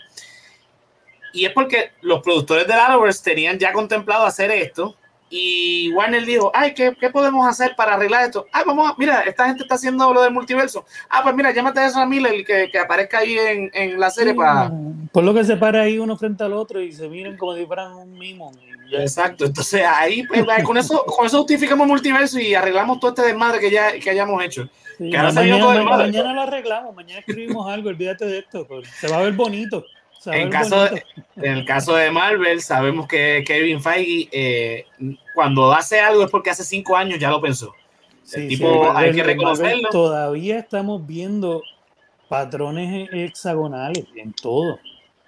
[1.34, 4.96] Y es porque los productores de Arrowverse tenían ya contemplado hacer esto
[5.30, 8.46] y Warner dijo, ay, ¿qué, ¿qué, podemos hacer para arreglar esto?
[8.54, 10.86] Ah, vamos, a, mira, esta gente está haciendo lo del multiverso.
[11.10, 14.34] Ah, pues mira, llámate a Ezra Miller que, que aparezca ahí en, en la serie
[14.34, 14.72] sí, para...
[15.12, 17.66] Por lo que se para ahí uno frente al otro y se miren como si
[17.66, 18.52] fueran un mimo.
[18.92, 23.60] Exacto, entonces ahí pues, con eso con eso justificamos multiverso y arreglamos todo este desmadre
[23.60, 24.70] que ya que hayamos hecho.
[24.98, 28.66] Sí, Que ahora mañana, todo el mañana lo arreglamos, mañana escribimos algo, olvídate de esto,
[28.66, 29.84] pues, se va a ver bonito.
[30.34, 31.04] En caso, de,
[31.38, 34.86] en el caso de Marvel, sabemos que Kevin Feige, eh,
[35.34, 37.74] cuando hace algo es porque hace cinco años ya lo pensó.
[38.24, 39.90] Sí, el sí, tipo, Marvel- hay que reconocerlo.
[39.90, 41.64] Todavía estamos viendo
[42.28, 44.80] patrones hexagonales en todo,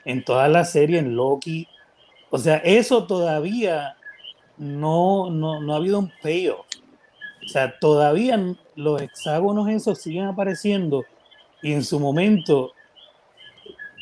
[0.05, 1.67] en todas las series, en Loki.
[2.29, 3.95] O sea, eso todavía
[4.57, 6.65] no, no, no ha habido un payoff.
[7.45, 8.39] O sea, todavía
[8.75, 11.05] los hexágonos esos siguen apareciendo
[11.61, 12.73] y en su momento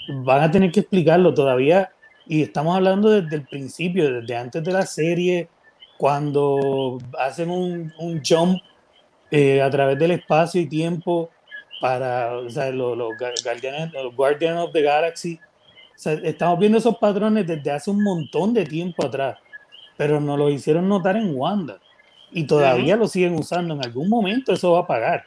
[0.07, 1.91] van a tener que explicarlo todavía.
[2.25, 5.47] Y estamos hablando desde el principio, desde antes de la serie,
[5.97, 8.61] cuando hacen un, un jump
[9.31, 11.29] eh, a través del espacio y tiempo
[11.79, 15.39] para o sea, los, los Guardians of the Galaxy.
[15.95, 19.37] O sea, estamos viendo esos patrones desde hace un montón de tiempo atrás,
[19.95, 21.79] pero nos lo hicieron notar en Wanda
[22.31, 23.73] y todavía lo siguen usando.
[23.73, 25.25] En algún momento eso va a pagar.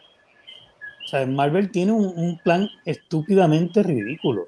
[1.05, 4.47] O sea, Marvel tiene un, un plan estúpidamente ridículo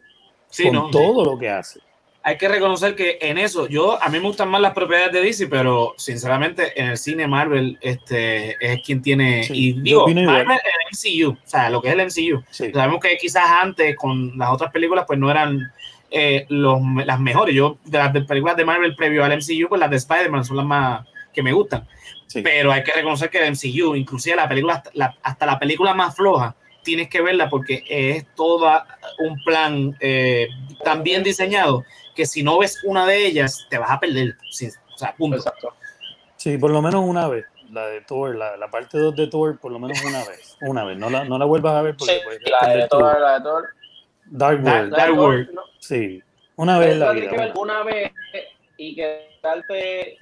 [0.53, 1.81] Sí, con no, todo lo que hace.
[2.23, 5.23] hay que reconocer que en eso, yo a mí me gustan más las propiedades de
[5.23, 10.07] DC, pero sinceramente en el cine Marvel este, es quien tiene, Sí, y digo.
[10.07, 10.89] Marvel el
[11.25, 12.45] MCU, o sea, lo que es el MCU.
[12.51, 12.71] Sí.
[12.73, 15.59] Sabemos que quizás antes con las otras películas pues no eran
[16.11, 17.55] eh, los, las mejores.
[17.55, 20.67] Yo de las películas de Marvel previo al MCU, pues las de Spider-Man son las
[20.67, 21.89] más que me gustan.
[22.27, 22.43] Sí.
[22.43, 26.15] Pero hay que reconocer que el MCU, inclusive la película, la- hasta la película más
[26.15, 28.71] floja, tienes que verla porque es todo
[29.19, 30.49] un plan eh,
[30.85, 34.37] tan bien diseñado que si no ves una de ellas te vas a perder.
[34.51, 35.37] Sí, o sea, punto.
[35.37, 35.75] Exacto.
[36.37, 37.47] Sí, por lo menos una vez.
[37.71, 40.59] La de Thor, la, la parte 2 de Thor, por lo menos una vez.
[40.61, 40.99] Una vez.
[40.99, 43.65] No la, no la vuelvas a ver porque Sí, la de Thor, la de Thor.
[44.27, 44.95] Dark World.
[44.95, 45.51] Dark World.
[45.53, 46.23] no, Sí,
[46.57, 47.47] una vez la la tienes que vida.
[47.47, 48.13] ver una vez
[48.77, 50.19] y quedarte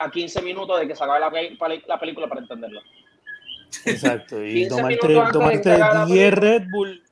[0.00, 2.80] a 15 minutos de que se acabe la película para entenderlo.
[3.84, 4.44] Exacto.
[4.44, 6.50] Y 15 tomarte, tomarte que haga la 10 película.
[6.58, 7.02] Red Bull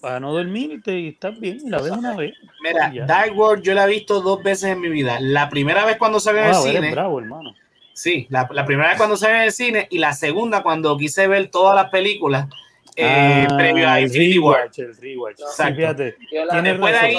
[0.00, 1.58] para no dormirte y estás bien.
[1.64, 2.34] Y la ves una vez.
[2.62, 3.06] Mira, Ya.
[3.06, 5.18] Dark World yo la he visto dos veces en mi vida.
[5.20, 6.90] La primera vez cuando salió en el eres cine.
[6.90, 7.54] bravo, hermano.
[7.94, 11.26] Sí, la, la primera vez cuando salió en el cine y la segunda cuando quise
[11.28, 12.48] ver todas las películas
[12.96, 14.58] eh, Ah, previo a Infinity War.
[14.58, 15.36] rewatch, el rewatch.
[15.36, 15.74] Sí, Exacto.
[15.76, 16.94] fíjate, Tienes razón.
[17.00, 17.18] ahí,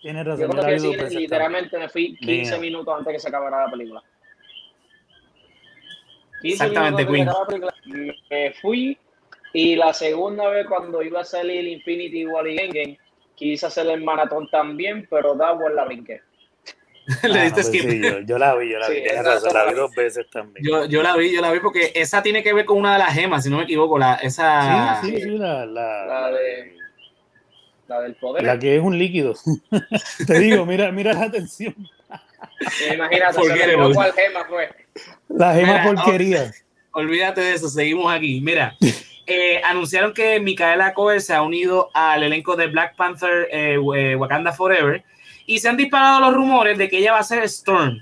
[0.00, 0.50] tienes Yo razón.
[0.50, 2.58] creo que sí, veces literalmente me fui 15 Mira.
[2.58, 4.02] minutos antes que se acabara la película.
[6.42, 8.98] 15 Exactamente, minutos antes de que se acabara la película, Me fui
[9.54, 12.98] y la segunda vez cuando iba a salir Infinity War y Endgame,
[13.34, 16.20] quise hacer el maratón también, pero da War la brinqué.
[17.24, 17.82] Le Ah, diste no, pues skip.
[17.82, 19.08] sí, yo, yo la vi, yo la Sí, vi.
[19.08, 20.64] Razón, la vi dos veces también.
[20.64, 22.98] Yo, yo la vi, yo la vi porque esa tiene que ver con una de
[23.00, 23.98] las gemas, si no me equivoco.
[23.98, 25.00] La, esa.
[25.02, 26.76] sí, sí, sí, la, la, La de-
[27.88, 28.44] La del poder.
[28.44, 29.34] la que es un líquido.
[30.26, 31.74] Te digo, mira, mira la atención.
[32.94, 33.36] Imagínate,
[33.94, 34.81] cuál gema fue.
[35.28, 36.52] La gema Mira, porquería.
[36.92, 38.40] Olvídate de eso, seguimos aquí.
[38.40, 38.76] Mira,
[39.26, 44.16] eh, anunciaron que Micaela Coel se ha unido al elenco de Black Panther eh, eh,
[44.16, 45.02] Wakanda Forever
[45.46, 47.98] y se han disparado los rumores de que ella va a ser Storm.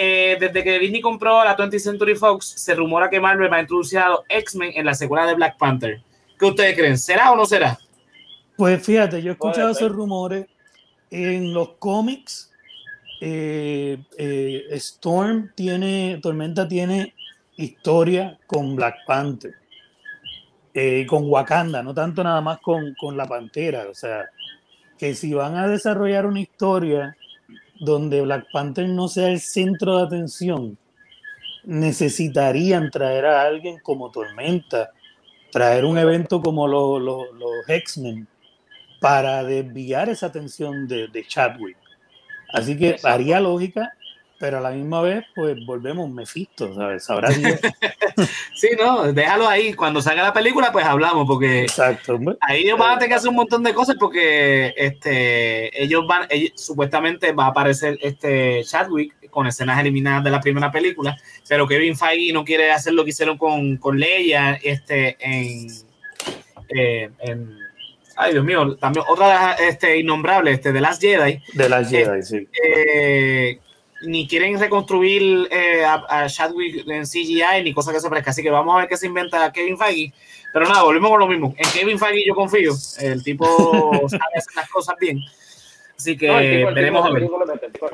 [0.00, 3.60] Eh, desde que Disney compró la 20th Century Fox, se rumora que Marvel va a
[3.62, 6.00] introducir a los X-Men en la secuela de Black Panther.
[6.38, 6.96] ¿Qué ustedes creen?
[6.96, 7.76] ¿Será o no será?
[8.56, 10.46] Pues fíjate, yo he escuchado esos rumores.
[11.10, 12.47] En los cómics,
[13.20, 17.14] eh, eh, Storm tiene, Tormenta tiene
[17.56, 19.54] historia con Black Panther.
[20.74, 23.86] eh, con Wakanda, no tanto nada más con, con la Pantera.
[23.90, 24.26] O sea,
[24.96, 27.16] que si van a desarrollar una historia
[27.80, 30.78] donde Black Panther no sea el centro de atención,
[31.64, 34.90] necesitarían traer a alguien como Tormenta,
[35.50, 38.28] traer un evento como lo- lo- los X-Men
[39.00, 41.76] para desviar esa atención de, de Chadwick.
[42.52, 43.08] Así que Exacto.
[43.14, 43.92] haría lógica,
[44.38, 47.04] pero a la misma vez, pues volvemos Mephisto, ¿sabes?
[47.04, 47.58] Sabrá Dios.
[48.54, 49.72] Sí, no, déjalo ahí.
[49.74, 52.18] Cuando salga la película, pues hablamos, porque Exacto.
[52.40, 56.26] ahí ellos van a tener que hacer un montón de cosas porque este, ellos van,
[56.28, 61.16] ellos- supuestamente va a aparecer este Chadwick con escenas eliminadas de la primera película,
[61.48, 65.68] pero Kevin Feige no quiere hacer lo que hicieron con, con Leia este, en,
[66.70, 67.58] eh, en-
[68.18, 72.46] ay Dios mío, también otra este, innombrable, este, de Last Jedi, De las Jedi, sí.
[72.62, 73.58] eh,
[74.02, 78.30] ni quieren reconstruir eh, a, a Chadwick en CGI ni cosa que se parezca.
[78.30, 80.12] Así que vamos a ver qué se inventa Kevin Feige.
[80.52, 81.52] Pero nada, volvemos con lo mismo.
[81.56, 82.72] En Kevin Feige yo confío.
[83.00, 83.44] El tipo
[84.08, 85.20] sabe hacer las cosas bien.
[85.96, 87.22] Así que No, tipo- veremos a ver.
[87.72, 87.88] tipo.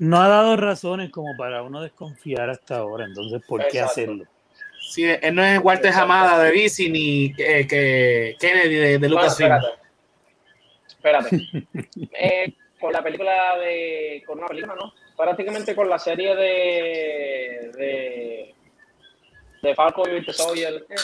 [0.00, 3.90] No ha dado razones como para uno desconfiar hasta ahora, entonces, ¿por qué Exacto.
[3.92, 4.24] hacerlo?
[4.88, 9.14] Sí, él no es Walter Hamada de DC ni eh, que Kennedy de, de Bueno,
[9.16, 9.52] Lucasfilm.
[9.52, 9.66] espérate.
[10.88, 11.38] Espérate.
[12.12, 14.22] Eh, con la película de.
[14.26, 14.92] con una película, ¿no?
[15.16, 17.70] Prácticamente con la serie de.
[17.76, 18.54] de.
[19.62, 20.86] de Falcon y Winter Soldier.
[20.88, 20.94] eh,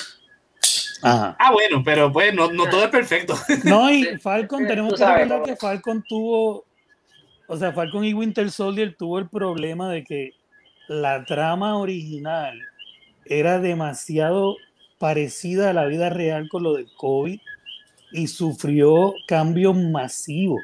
[1.02, 1.34] Ajá.
[1.38, 3.34] Ah, bueno, pero pues no, no todo es perfecto.
[3.64, 6.66] No, y Falcon, tenemos Tú que recordar que Falcon tuvo,
[7.46, 10.32] o sea, Falcon y Winter Soldier tuvo el problema de que
[10.88, 12.60] la trama original
[13.30, 14.56] era demasiado
[14.98, 17.40] parecida a la vida real con lo del COVID
[18.12, 20.60] y sufrió cambios masivos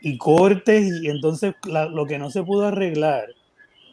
[0.00, 3.26] y cortes y entonces la- lo que no se pudo arreglar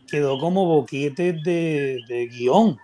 [0.08, 2.78] quedó como boquetes de, de guion.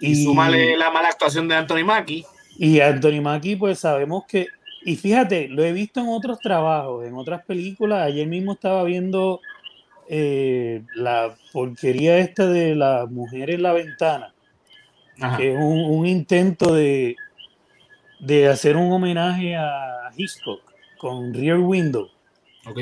[0.00, 2.24] Y súmale la mala actuación de Anthony Mackie.
[2.58, 4.48] Y Anthony Mackie, pues sabemos que,
[4.84, 8.02] y fíjate, lo he visto en otros trabajos, en otras películas.
[8.02, 9.40] Ayer mismo estaba viendo
[10.08, 14.34] eh, la porquería esta de la mujer en la ventana,
[15.20, 15.36] Ajá.
[15.36, 17.16] que es un, un intento de,
[18.20, 20.60] de hacer un homenaje a Hitchcock
[20.98, 22.08] con Rear Window.
[22.66, 22.78] Ok.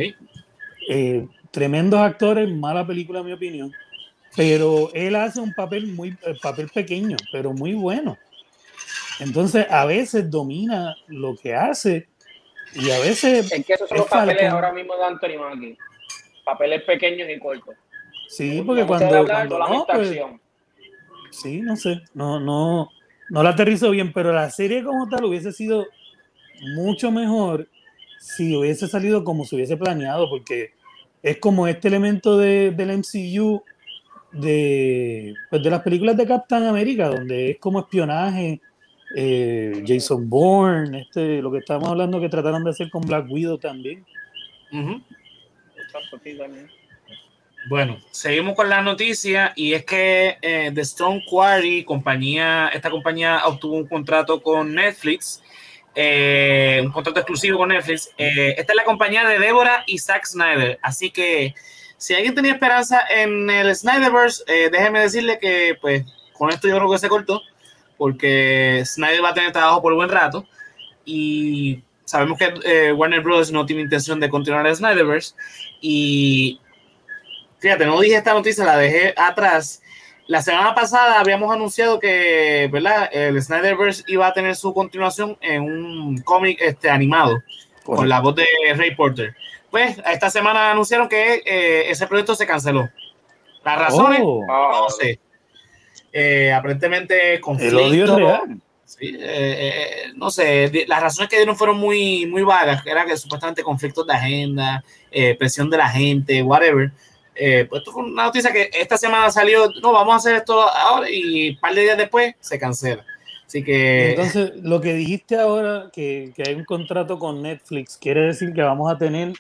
[0.89, 3.73] Eh, tremendos actores, mala película en mi opinión,
[4.37, 8.17] pero él hace un papel muy eh, papel pequeño, pero muy bueno.
[9.21, 12.09] Entonces a veces domina lo que hace
[12.75, 14.55] y a veces Es que esos son Es los papeles Falcon.
[14.55, 15.79] ahora mismo de Anthony Mackie.
[16.45, 17.75] Papeles pequeños y cortos.
[18.29, 20.41] sí, porque cuando, hablar cuando no, pues, acción.
[21.31, 22.91] sí, no sé, no, no,
[23.31, 25.87] no la aterrizo bien, pero la serie como tal hubiese sido
[26.75, 27.69] mucho mejor
[28.19, 30.71] si hubiese salido como se hubiese planeado, porque
[31.23, 33.63] es como este elemento de, del MCU
[34.33, 38.61] de, pues de las películas de Captain America, donde es como espionaje,
[39.15, 43.59] eh, Jason Bourne, este, lo que estábamos hablando que trataron de hacer con Black Widow
[43.59, 44.05] también.
[47.69, 53.43] Bueno, seguimos con la noticia y es que eh, The Stone Quarry, compañía, esta compañía
[53.45, 55.41] obtuvo un contrato con Netflix,
[55.95, 58.11] eh, un contrato exclusivo con Netflix.
[58.19, 61.55] Eh, esta es la compañía de Débora y Zack Snyder, así que
[61.97, 66.91] si alguien tenía esperanza en el Snyderverse, déjeme decirle que pues con esto yo creo
[66.91, 67.43] que se cortó,
[67.97, 70.45] porque Snyder va a tener trabajo por buen rato
[71.05, 73.53] y sabemos que Warner Bros.
[73.53, 75.37] no tiene intención de continuar el Snyderverse
[75.83, 76.61] y
[77.59, 79.83] fíjate, no dije esta noticia, la dejé atrás.
[80.29, 83.11] La semana pasada habíamos anunciado que, ¿verdad?
[83.13, 87.43] El Snyderverse iba a tener su continuación en un cómic este, animado
[87.85, 89.35] con la voz de Ray Porter.
[89.71, 92.89] Pues esta semana anunciaron que eh, ese proyecto se canceló.
[93.65, 95.19] Las razones, Oh, no sé.
[96.13, 97.85] Eh, aparentemente el conflicto.
[97.85, 98.61] odio es real.
[98.85, 103.17] Sí, eh, eh, no sé, las razones que dieron fueron muy, muy vagas, era que
[103.17, 106.91] supuestamente conflictos de agenda, eh, presión de la gente, whatever.
[107.35, 110.61] Eh, pues esto fue una noticia que esta semana salió, no, vamos a hacer esto
[110.61, 113.05] ahora y un par de días después se cancela.
[113.47, 118.23] Así que Entonces, lo que dijiste ahora, que, que hay un contrato con Netflix, quiere
[118.23, 119.35] decir que vamos a tener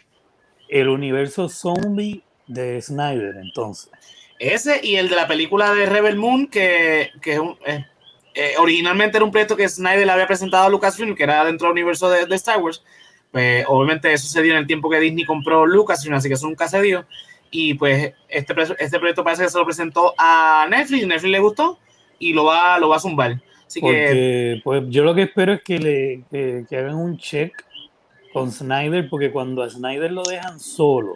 [0.68, 3.90] el universo zombie de Snyder, entonces.
[4.38, 7.87] ese y el de la película de Rebel Moon, que, que eh,
[8.35, 11.68] eh, originalmente era un proyecto que Snyder le había presentado a Lucasfilm, que era dentro
[11.68, 12.82] del universo de, de Star Wars.
[13.33, 16.47] Pues obviamente eso se dio en el tiempo que Disney compró Lucasfilm, así que eso
[16.47, 17.07] nunca se dio.
[17.51, 21.79] Y pues este, este proyecto parece que se lo presentó a Netflix, Netflix le gustó
[22.18, 23.40] y lo va, lo va a zumbar.
[23.66, 27.53] Así que pues yo lo que espero es que le que, que hagan un check
[28.35, 31.14] con Snyder, porque cuando a Snyder lo dejan solo,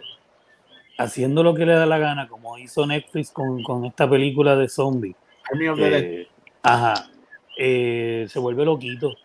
[0.97, 4.69] haciendo lo que le da la gana, como hizo Netflix con, con esta película de
[4.69, 5.15] zombie,
[5.51, 6.03] Army of the Dead.
[6.03, 6.27] eh,
[6.63, 7.09] ajá,
[7.57, 9.15] eh, se vuelve loquito.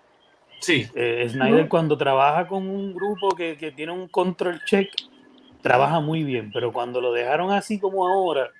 [0.63, 4.89] Sí, Eh, Snyder cuando trabaja con un grupo que, que tiene un control check,
[5.61, 8.51] trabaja muy bien, pero cuando lo dejaron así como ahora,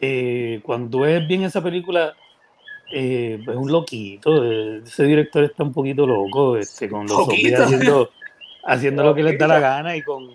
[0.00, 2.14] eh, cuando ves bien esa película,
[2.92, 7.58] eh, es un loquito, eh, ese director está un poquito loco, este, con los zombies
[7.58, 8.10] haciendo,
[8.64, 10.28] haciendo lo que les da la gana y con...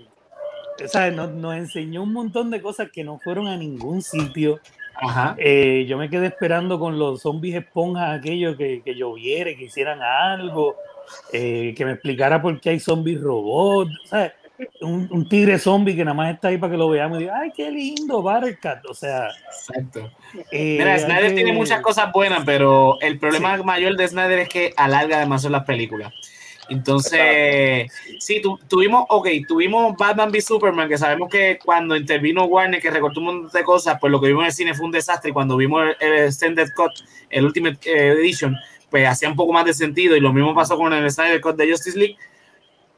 [0.88, 1.16] ¿sabes?
[1.16, 4.60] Nos, nos enseñó un montón de cosas que no fueron a ningún sitio.
[5.02, 5.36] Ajá.
[5.38, 10.02] Eh, yo me quedé esperando con los zombies esponjas aquellos que, que lloviera, que hicieran
[10.02, 10.76] algo,
[11.34, 14.32] eh, que me explicara por qué hay zombies robots, ¿sabes?
[14.80, 17.40] Un, un tigre zombie que nada más está ahí para que lo veamos y diga,
[17.42, 18.86] ay, qué lindo, Buttercat.
[18.86, 20.10] O sea, Exacto.
[20.50, 24.48] eh, Mira, Snyder que- tiene muchas cosas buenas, pero el problema mayor de Snyder es
[24.50, 26.14] que alarga demasiado las películas.
[26.70, 32.82] Entonces, sí, tu- tuvimos, ok, tuvimos Batman v Superman, que sabemos que cuando intervino Warner,
[32.82, 34.92] que recortó un montón de cosas, pues lo que vimos en el cine fue un
[34.92, 35.30] desastre.
[35.30, 36.92] Y cuando vimos el, el Extended Cut,
[37.30, 38.56] el Ultimate eh, Edition,
[38.90, 40.16] pues hacía un poco más de sentido.
[40.16, 42.18] Y lo mismo pasó con el Snyder Cut de Justice League.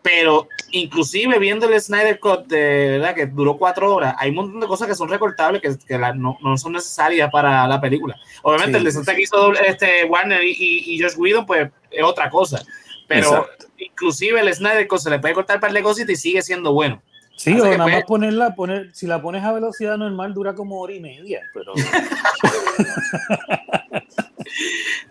[0.01, 4.59] Pero inclusive viendo el Snyder Cut, de verdad, que duró cuatro horas, hay un montón
[4.61, 8.15] de cosas que son recortables, que, que la- no, no son necesarias para la película.
[8.43, 12.03] Obviamente Sí, el desastre que hizo este Warner y, y, y Josh Whedon, pues es
[12.03, 12.63] otra cosa.
[13.07, 13.65] Pero Exacto.
[13.77, 16.73] inclusive el Snyder Cut se le puede cortar un par de cositas y sigue siendo
[16.73, 17.01] bueno.
[17.35, 20.55] Sí, Así o nada pues- más ponerla, poner, si la pones a velocidad normal dura
[20.55, 21.73] como hora y media, pero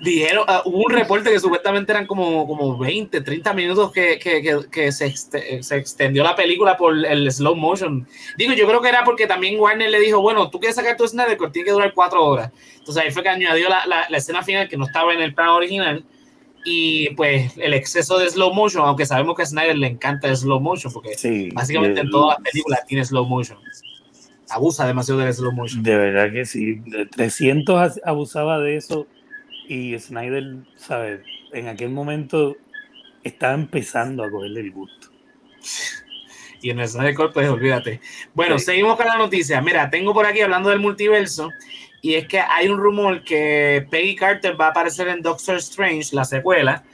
[0.00, 4.42] Dijeron, ah, hubo un reporte que supuestamente eran como, como 20, 30 minutos que, que,
[4.42, 8.06] que, que se, se extendió la película por el slow motion.
[8.36, 11.06] Digo, yo creo que era porque también Warner le dijo, bueno, tú quieres sacar tu
[11.06, 12.50] Snyder Cut, tiene que durar cuatro horas.
[12.78, 15.34] Entonces ahí fue que añadió la, la, la escena final que no estaba en el
[15.34, 16.04] plan original.
[16.68, 20.36] Y pues el exceso de slow motion, aunque sabemos que a Snyder le encanta el
[20.36, 21.48] slow motion, porque sí.
[21.54, 23.56] básicamente en todas las películas tiene slow motion.
[24.50, 25.82] Abusa demasiado del slow motion.
[25.84, 26.74] de verdad que sí.
[26.86, 29.06] De 300 as- abusaba de eso
[29.68, 31.20] y Snyder, ¿sabes?
[31.52, 32.56] En aquel momento
[33.22, 35.08] estaba empezando a cogerle el gusto.
[36.62, 38.00] Y en el Snyder Cut, pues olvídate.
[38.34, 38.64] Bueno, Sí.
[38.64, 39.60] seguimos con la noticia.
[39.60, 41.50] Mira, tengo por aquí hablando del multiverso.
[42.02, 46.14] Y es que hay un rumor que Peggy Carter va a aparecer en Doctor Strange,
[46.14, 46.84] la secuela,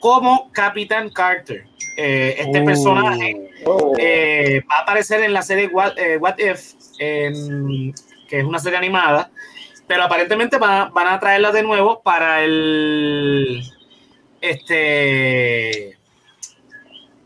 [0.00, 1.64] como Capitán Carter.
[1.96, 6.38] Eh, este Uh, personaje Oh, eh, va a aparecer en la serie What, eh, What
[6.38, 7.92] If, en-
[8.28, 9.30] que es una serie animada,
[9.86, 13.62] pero aparentemente van a, van a traerla de nuevo para el
[14.40, 15.98] este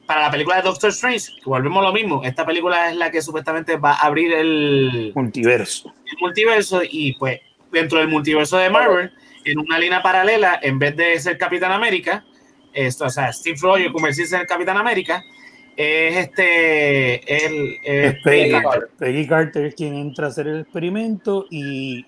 [0.06, 2.22] para la película de Doctor Strange, que volvemos a lo mismo.
[2.24, 5.92] Esta película es la que supuestamente va a abrir el, multiverso.
[6.06, 7.40] el multiverso y pues
[7.72, 9.12] dentro del multiverso de Marvel,
[9.44, 12.24] en una línea paralela, en vez de ser Capitán América,
[12.72, 15.22] esto, o sea, Steve Rogers convertirse en el Capitán América,
[15.76, 17.78] es este, el,
[18.22, 18.88] Peggy, Peggy Carter.
[18.98, 22.06] Peggy Carter es quien entra a hacer el experimento y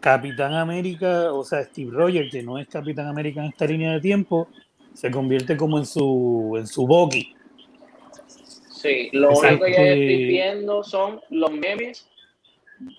[0.00, 4.00] Capitán América, o sea, Steve Rogers, que no es Capitán América en esta línea de
[4.00, 4.48] tiempo,
[4.94, 7.34] se convierte como en su, en su Bucky.
[8.72, 9.48] sí, lo Exacto.
[9.48, 12.08] único que yo estoy viendo son los memes.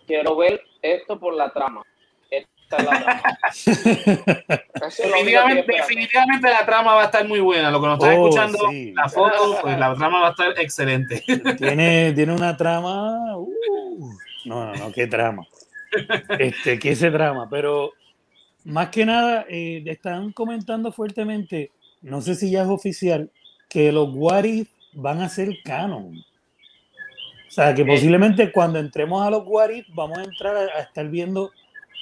[0.07, 1.81] Quiero ver esto por la trama.
[2.29, 3.21] Esta es la trama.
[4.87, 4.97] Es
[5.67, 7.71] Definitivamente, la trama va a estar muy buena.
[7.71, 8.93] Lo que nos está Oh, escuchando, sí.
[8.93, 11.23] la foto, pues la trama va a estar excelente.
[11.57, 13.37] tiene, tiene una trama.
[13.37, 14.09] uh,
[14.45, 15.45] no, no, no, qué trama.
[16.39, 17.93] Este, qué ese drama, pero
[18.65, 21.71] más que nada eh, están comentando fuertemente,
[22.05, 23.31] no sé si ya es oficial,
[23.69, 26.17] que los What If van a ser canon.
[27.47, 30.81] O sea, que posiblemente cuando entremos a los What If vamos a entrar a, a
[30.81, 31.51] estar viendo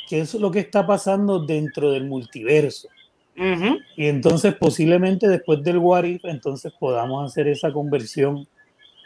[0.08, 2.90] qué es lo que está pasando dentro del multiverso.
[3.36, 8.48] Y entonces posiblemente después del What If, entonces podamos hacer esa conversión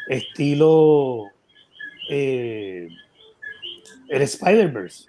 [0.10, 1.26] estilo
[2.10, 2.90] eh,
[4.10, 5.06] el Spider-Verse,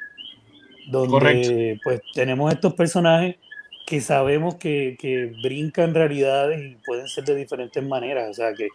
[0.91, 1.81] donde Correcto.
[1.83, 3.37] pues tenemos estos personajes
[3.89, 8.29] que sabemos que, que brincan realidades y pueden ser de diferentes maneras.
[8.29, 8.69] O sea que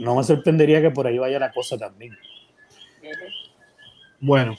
[0.00, 2.16] no me sorprendería que por ahí vaya la cosa también.
[4.18, 4.56] Bueno,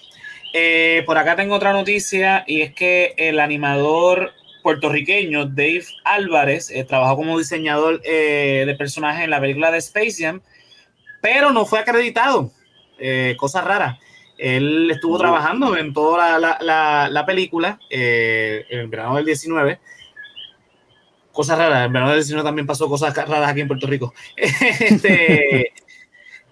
[0.53, 4.31] eh, por acá tengo otra noticia y es que el animador
[4.61, 10.17] puertorriqueño Dave Álvarez eh, trabajó como diseñador eh, de personajes en la película de Space
[10.19, 10.41] Jam,
[11.19, 12.51] pero no fue acreditado.
[13.37, 13.97] Cosa rara.
[14.39, 15.19] Él estuvo Oh.
[15.19, 19.79] trabajando en toda la, la- la- la película eh, en el verano del 19.
[21.31, 24.13] Cosas raras, en el verano del 19 también pasó cosas raras aquí en Puerto Rico.
[24.37, 25.73] Este,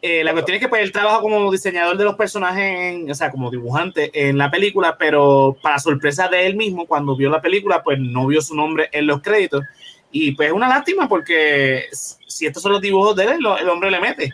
[0.01, 2.63] eh, la cuestión es que pues, él trabaja como diseñador de los personajes,
[2.93, 7.15] en- o sea, como dibujante en la película, pero para sorpresa de él mismo, cuando
[7.15, 9.63] vio la película, pues no vio su nombre en los créditos.
[10.11, 13.91] Y pues es una lástima porque si estos son los dibujos de él, el hombre
[13.91, 14.31] le mete.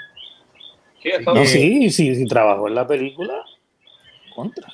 [1.04, 3.44] Sí, No, sí, sí, sí trabajó en la película,
[4.34, 4.68] contra.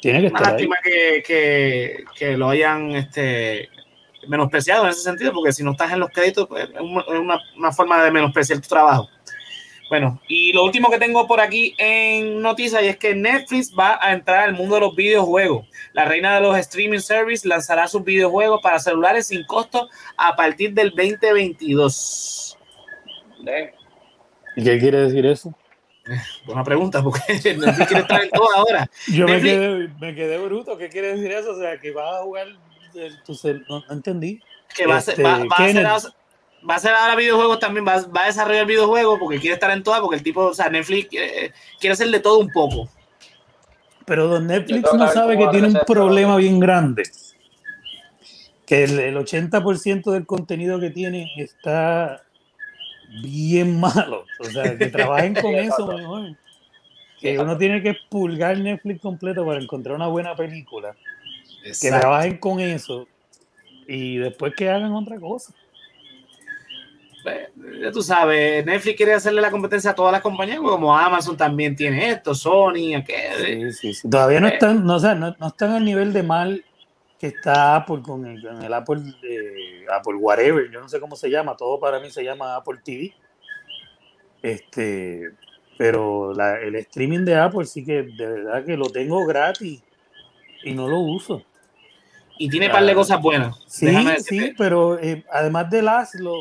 [0.00, 0.52] Tiene que Una estar ahí.
[0.66, 3.68] lástima que, que, que lo hayan este,
[4.28, 7.72] menospreciado en ese sentido, porque si no estás en los créditos, pues, es una, una-
[7.72, 9.08] forma de menospreciar tu trabajo.
[9.88, 13.98] Bueno, y lo último que tengo por aquí en noticias y es que Netflix va
[14.00, 15.66] a entrar al mundo de los videojuegos.
[15.92, 20.72] La reina de los streaming service lanzará sus videojuegos para celulares sin costo a partir
[20.72, 22.58] del 2022.
[23.44, 23.74] de-
[24.56, 25.54] ¿Y qué quiere decir eso?
[26.44, 28.90] Buena pregunta, porque Netflix quiere estar en todo ahora.
[29.08, 30.76] Yo me quedé, me quedé bruto.
[30.76, 31.52] ¿Qué quiere decir eso?
[31.52, 32.48] O sea, que vas a jugar
[32.94, 34.40] el- tu cel- no, no entendí.
[34.74, 35.86] que va, a ser- Este, va, va a hacer, Kenneth.
[35.86, 36.14] ahora-
[36.68, 39.82] va a hacer ahora videojuegos también, va, va a desarrollar videojuegos porque quiere estar en
[39.82, 42.88] todas, porque el tipo, o sea, Netflix quiere, quiere hacer de todo un poco.
[44.04, 47.04] Pero don Netflix no sabe que tiene un problema bien grande.
[48.66, 52.22] Que el, el 80% del contenido que tiene está
[53.22, 54.24] bien malo.
[54.40, 56.36] O sea, que trabajen con eso mejor.
[57.20, 60.94] Que uno tiene que expulgar Netflix completo para encontrar una buena película.
[61.80, 63.06] Que trabajen con eso
[63.86, 65.52] y después que hagan otra cosa.
[67.80, 71.76] Ya tú sabes, Netflix quiere hacerle la competencia a todas las compañías, como Amazon también
[71.76, 73.70] tiene esto, Sony, aquel.
[73.70, 74.10] Sí, sí, sí.
[74.10, 74.54] Todavía no Eh.
[74.54, 76.64] están, no, o sea, no, no están al nivel de mal
[77.22, 81.14] que está Apple con el, con el Apple, eh, Apple whatever, yo no sé cómo
[81.14, 83.14] se llama, todo para mí se llama Apple TV.
[84.42, 85.30] Este,
[85.78, 89.84] pero la- el streaming de Apple sí que de verdad que lo tengo gratis
[90.64, 91.44] y no lo uso.
[92.38, 93.56] Y tiene un par de cosas buenas.
[93.68, 93.86] Sí,
[94.18, 96.34] sí, pero eh, además de Laszlo,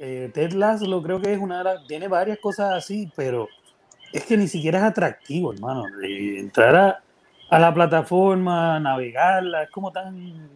[0.00, 3.46] eh, Ted Laszlo creo que es una de las, tiene varias cosas así, pero
[4.12, 5.84] es que ni siquiera es atractivo, hermano.
[6.02, 7.00] Eh, entrar a,
[7.50, 10.48] a la plataforma, navegarla, es como tan...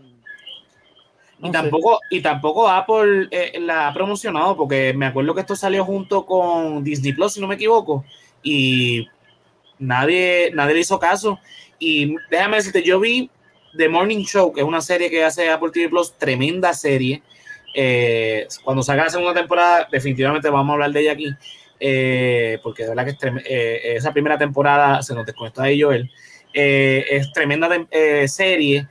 [1.40, 1.52] Y no sé.
[1.52, 6.24] tampoco, y tampoco Apple eh, la ha promocionado, porque me acuerdo que esto salió junto
[6.24, 8.04] con Disney Plus, si no me equivoco,
[8.42, 9.08] y
[9.78, 11.40] nadie, nadie le hizo caso.
[11.78, 13.28] Y déjame decirte, yo vi
[13.76, 17.22] The Morning Show, que es una serie que hace Apple TV Plus, tremenda serie.
[17.74, 21.28] Eh, cuando salga la segunda temporada, definitivamente vamos a hablar de ella aquí,
[21.80, 26.08] eh, porque de verdad que es esa primera temporada se nos desconectó ahí Joel.
[26.54, 28.88] Eh, es tremenda eh, serie.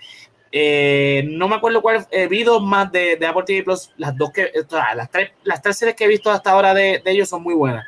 [0.51, 4.15] Eh, no me acuerdo cuál, eh, vi dos más de, de Apple TV Plus, las
[4.15, 4.51] dos que,
[4.95, 7.55] las tres, las tres series que he visto hasta ahora de, de ellos son muy
[7.55, 7.83] buenas.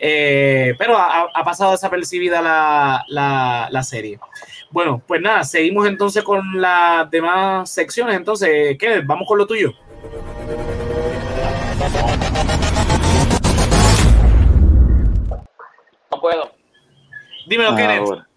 [0.00, 4.18] Eh, pero ha, ha pasado desapercibida la, la, la serie.
[4.70, 8.16] Bueno, pues nada, seguimos entonces con las demás secciones.
[8.16, 9.00] Entonces, ¿qué?
[9.04, 9.72] Vamos con lo tuyo.
[16.10, 16.52] No puedo.
[17.46, 18.00] Dímelo, Kenneth.
[18.00, 18.27] Ahora.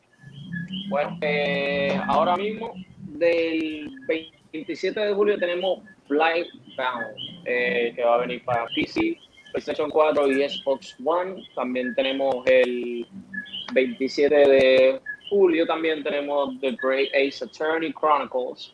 [0.90, 7.16] Bueno, eh, ahora mismo, del 27 de julio tenemos Blightbound,
[7.46, 9.18] eh, que va a venir para PC,
[9.52, 11.44] PlayStation 4 y Xbox One.
[11.56, 13.06] También tenemos el
[13.74, 18.74] 27 de julio, también tenemos The Great Ace Attorney Chronicles,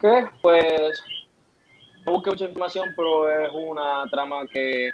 [0.00, 1.02] que pues
[2.04, 4.90] no busqué mucha información, pero es una trama que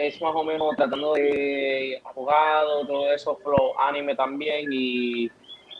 [0.00, 5.30] es más o menos tratando de abogado, todo eso, flow anime también y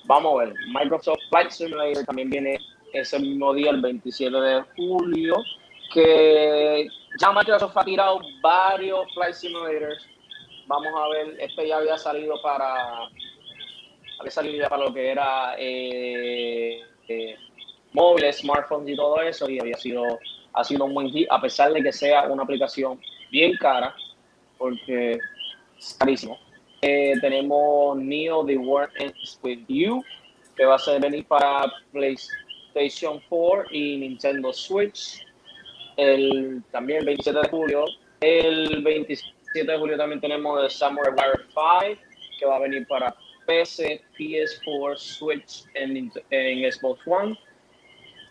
[0.04, 2.58] vamos a ver, Microsoft Flight Simulator también viene
[2.92, 5.36] ese mismo día, el 27 de julio,
[5.94, 6.86] que
[7.18, 10.06] ya Microsoft ha tirado varios Flight Simulators.
[10.66, 13.08] Vamos a ver, este ya había salido para,
[14.18, 17.36] había salido ya para lo que era eh, eh,
[17.92, 20.04] móviles, smartphones y todo eso y había sido,
[20.52, 23.00] ha sido un buen hit, a pesar de que sea una aplicación
[23.30, 23.94] bien cara,
[24.60, 25.18] porque
[25.78, 26.38] es carísimo.
[26.82, 30.04] Eh, tenemos Neo The World Ends With You,
[30.54, 35.26] que va a ser venir para PlayStation 4 y Nintendo Switch.
[35.96, 37.84] El, también el 27 de julio.
[38.20, 41.46] El 27 de julio también tenemos el Samurai Warrior
[41.88, 42.00] 5,
[42.38, 43.14] que va a venir para
[43.46, 46.12] PC, PS4, Switch en,
[46.70, 47.38] Xbox One.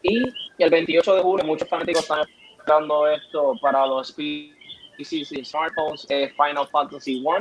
[0.03, 0.23] Y
[0.59, 2.25] el 28 de julio, muchos fanáticos están
[2.57, 4.13] esperando esto para los
[4.99, 7.37] PCs y smartphones, eh, Final Fantasy 1,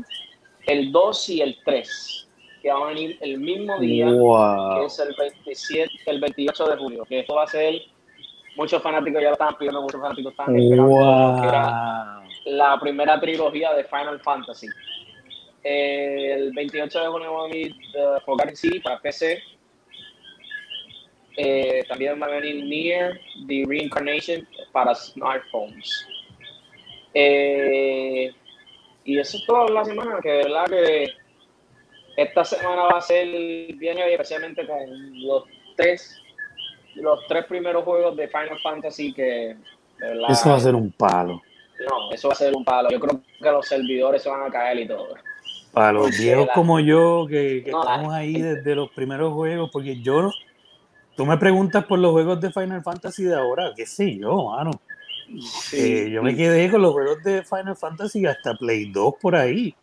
[0.66, 2.28] el 2 y el 3,
[2.62, 4.86] que van a venir el mismo día, que Wow.
[4.86, 7.82] es el 27, el 28 de julio, que esto va a ser,
[8.56, 12.28] muchos fanáticos ya lo están pidiendo, muchos fanáticos están esperando lo que era Wow.
[12.56, 14.66] la primera trilogía de Final Fantasy.
[15.64, 19.42] Eh, el 28 de junio va a venir The Forgotten City para PC.
[21.36, 26.06] Eh, también va a venir Near The Reincarnation para smartphones.
[27.14, 28.30] Eh,
[29.04, 31.06] y eso es toda la semana, que de verdad que
[32.16, 33.26] esta semana va a ser
[33.76, 34.76] bien heavy, especialmente con
[35.22, 35.44] los
[35.76, 36.20] tres,
[36.96, 39.22] los tres primeros juegos de Final Fantasy que
[39.98, 41.42] de verdad, Eso va a ser un palo.
[41.88, 42.88] no, eso va a ser un palo.
[42.90, 45.14] Yo creo que los servidores se van a caer y todo.
[45.72, 49.32] Para los viejos la- como yo, que, que No, la- estamos ahí desde los primeros
[49.32, 50.30] juegos, porque yo,
[51.16, 54.70] tú me preguntas por los juegos de Final Fantasy de ahora, qué sé yo, mano.
[55.72, 59.74] Eh, yo me quedé con los juegos de Final Fantasy hasta Play 2 por ahí.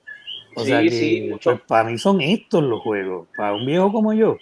[0.55, 3.27] O Sí, sea que sí, pues, para mí son estos los juegos.
[3.35, 4.37] Para un viejo como yo,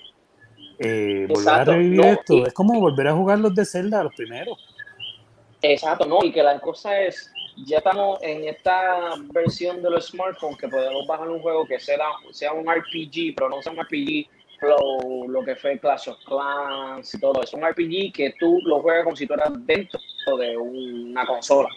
[0.79, 4.03] eh, volver a revivir no, esto y- es como volver a jugar los de Zelda,
[4.03, 4.57] los primeros.
[5.61, 7.31] Exacto, no, y que la cosa es,
[7.65, 11.97] ya estamos en esta versión de los smartphones que podemos bajar un juego que sea,
[12.31, 14.27] sea un RPG, pero no sea un RPG
[14.63, 17.57] flow, lo que fue Clash of Clans y todo eso.
[17.57, 19.99] Un RPG que tú lo juegas como si tú eras dentro
[20.37, 21.69] de una consola.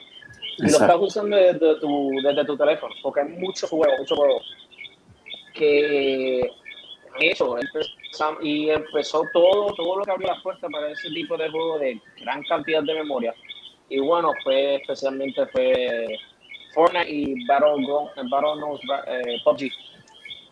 [0.58, 0.84] Y lo Exacto.
[0.84, 4.56] estás usando desde tu, desde tu teléfono, porque hay muchos juegos, muchos juegos
[5.54, 6.50] que
[7.14, 7.56] han hecho.
[8.40, 12.00] Y empezó todo, todo lo que abrió las puertas para ese tipo de juego de
[12.20, 13.34] gran cantidad de memoria.
[13.88, 16.18] Y bueno, fue especialmente fue
[16.74, 19.70] Fortnite y Battleground, Battlegrounds, eh, PUBG.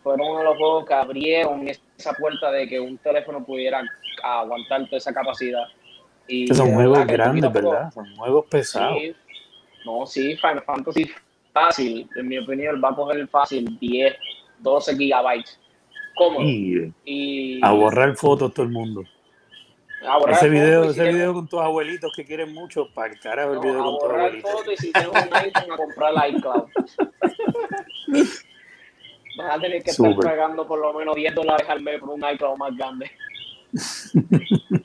[0.05, 3.81] Fueron uno de los juegos que abrieron esa puerta de que un teléfono pudiera
[4.23, 5.63] aguantar toda esa capacidad.
[6.27, 7.91] Y son juegos grandes, ¿verdad?
[7.91, 8.99] Son juegos pesados.
[9.01, 9.15] Sí.
[9.83, 11.09] No, sí, Final Fantasy
[11.51, 14.15] fácil, en mi opinión, va a coger fácil 10,
[14.59, 15.59] 12 gigabytes.
[16.15, 16.43] Cómodo.
[16.43, 19.01] Y Y, a borrar fotos todo el mundo.
[20.07, 23.11] A borrar Ese video, si ese tienes- video con tus abuelitos que quieren mucho, para
[23.11, 24.51] el carajo el no, video a con tus borrar abuelitos.
[24.51, 26.63] fotos y si tienes un iPhone a comprar la iCloud.
[29.37, 30.29] Vas a tener que estar Súper.
[30.29, 33.11] pagando por lo menos 10 dólares al mes por un iCloud más grande.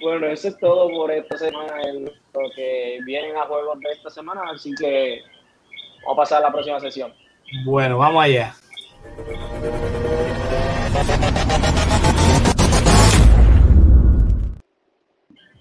[0.00, 4.10] bueno, eso es todo por esta semana, en lo que vienen a juegos de esta
[4.10, 5.22] semana, así que
[6.02, 7.12] vamos a pasar a la próxima sesión.
[7.64, 8.54] Bueno, vamos allá.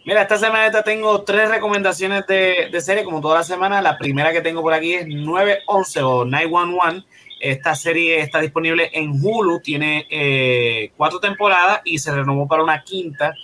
[0.06, 3.82] Mira, esta semana tengo tres recomendaciones de, de serie, como toda la semana.
[3.82, 7.08] La primera que tengo por aquí es 911 o 911.
[7.52, 12.84] Esta serie está disponible en Hulu, tiene eh, cuatro temporadas y se renovó para una
[12.84, 13.36] quinta.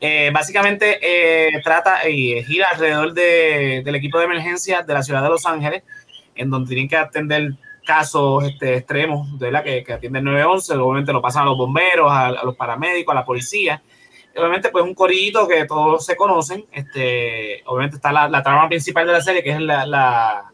[0.00, 5.24] Eh, básicamente eh, trata y gira alrededor de- del equipo de emergencia de la ciudad
[5.24, 5.82] de Los Ángeles,
[6.36, 7.54] en donde tienen que atender
[7.84, 12.12] casos este, extremos, la que, que atiende el 911, obviamente lo pasan a los bomberos,
[12.12, 13.82] a, los paramédicos, a la policía.
[14.36, 16.64] Obviamente, pues un corillito que todos se conocen.
[16.70, 20.52] Este, obviamente está la, trama principal de la serie, que es la-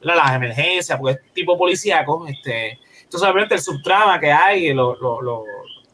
[0.00, 2.26] las emergencias, pues tipo policíaco.
[2.28, 5.44] Este, entonces, obviamente, el subtrama que hay, lo- lo- lo-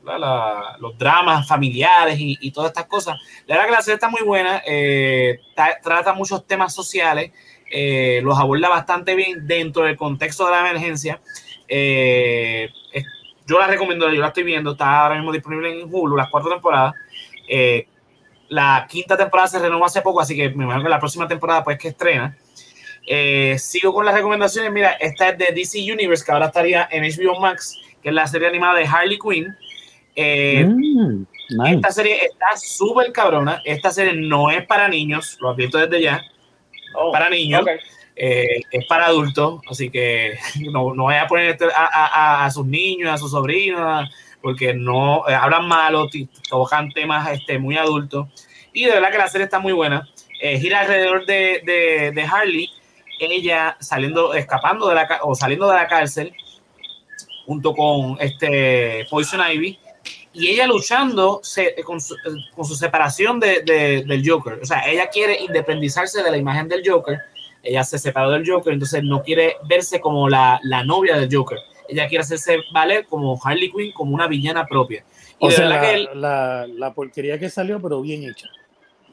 [0.05, 3.17] la- la- los dramas familiares y, y todas estas cosas.
[3.47, 7.31] La verdad que la serie está muy buena, eh, ta- trata muchos temas sociales,
[7.71, 11.21] eh, los aborda bastante bien dentro del contexto de la emergencia.
[11.69, 13.07] Eh, es-
[13.47, 16.51] yo la recomiendo, yo la estoy viendo, está ahora mismo disponible en Hulu, las cuatro
[16.51, 16.95] temporadas.
[17.49, 17.87] Eh,
[18.49, 21.65] la quinta temporada se renovó hace poco, así que me imagino que la próxima temporada
[21.65, 22.37] pues que estrena.
[23.07, 24.71] Eh, sigo con las recomendaciones.
[24.73, 28.27] Mira, esta es de DC Universe, que ahora estaría en HBO Max, que es la
[28.27, 29.55] serie animada de Harley Quinn.
[30.15, 31.75] Eh, Mm, nice.
[31.77, 33.61] esta serie está súper cabrona.
[33.65, 36.23] Esta serie no es para niños, lo advierto desde ya.
[36.95, 37.65] Oh, Para niños.
[38.15, 40.35] Eh, es para adultos, así que
[40.71, 42.07] no, no vaya a poner este- a, a-
[42.43, 44.11] a- a sus niños, a sus sobrinos,
[44.43, 46.09] porque no eh, hablan malo,
[46.51, 48.29] tocan temas este, muy adultos.
[48.75, 50.07] Y de verdad que la serie está muy buena.
[50.41, 52.69] Eh, gira alrededor de, de- de Harley,
[53.31, 56.33] ella saliendo, escapando de la o saliendo de la cárcel,
[57.47, 59.79] junto con este Poison Ivy,
[60.33, 62.17] y ella luchando se- con, su,
[62.55, 64.55] con su separación de- de- del Joker.
[64.63, 67.19] O sea, ella quiere independizarse de la imagen del Joker.
[67.63, 71.59] Ella se separó del Joker, entonces no quiere verse como la, la novia del Joker.
[71.89, 75.05] Ella quiere hacerse valer como Harley Quinn, como una villana propia.
[75.39, 78.49] Y O sea, la, que él- la- la porquería que salió, pero bien hecha.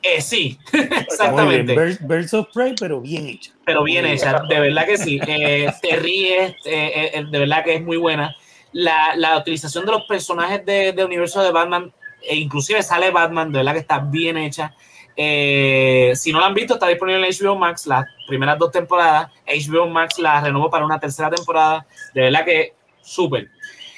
[0.02, 1.76] Eh, sí, exactamente.
[1.76, 3.52] Birds, Birds of Prey, pero bien hecha.
[3.66, 5.20] pero bien hecha, de verdad que sí.
[5.28, 8.36] Eh, te ríes, eh, eh, de verdad que es muy buena.
[8.72, 11.92] La, la utilización de los personajes de- del universo de Batman,
[12.22, 14.74] e inclusive sale Batman, de verdad que está bien hecha.
[15.16, 19.32] Si no la han visto, está disponible en HBO Max las primeras dos temporadas.
[19.48, 21.86] HBO Max la renovó para una tercera temporada.
[22.14, 23.50] De verdad que súper.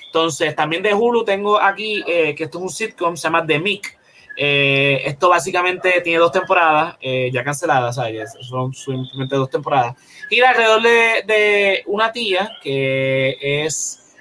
[0.08, 3.98] Entonces, también de Hulu tengo aquí, que esto es un sitcom, se llama The Mick.
[4.36, 7.98] Eh, esto básicamente tiene dos temporadas, eh, ya canceladas,
[8.42, 9.96] son simplemente dos temporadas.
[10.30, 14.16] Gira alrededor de, de una tía que es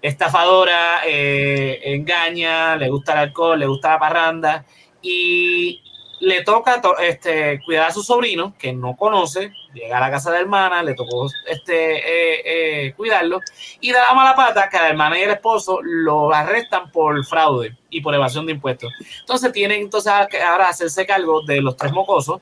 [0.00, 4.64] estafadora, eh, engaña, le gusta el alcohol, le gusta la parranda
[5.00, 5.80] y
[6.24, 10.30] le toca to- este, cuidar a su sobrino que no conoce, llega a la casa
[10.30, 12.42] de la hermana, le tocó este, eh,
[12.86, 13.40] eh, cuidarlo
[13.80, 17.76] y da la mala pata que la hermana y el esposo lo arrestan por fraude
[17.90, 18.92] y por evasión de impuestos.
[19.20, 22.40] Entonces tienen entonces ahora hacerse cargo de los tres mocosos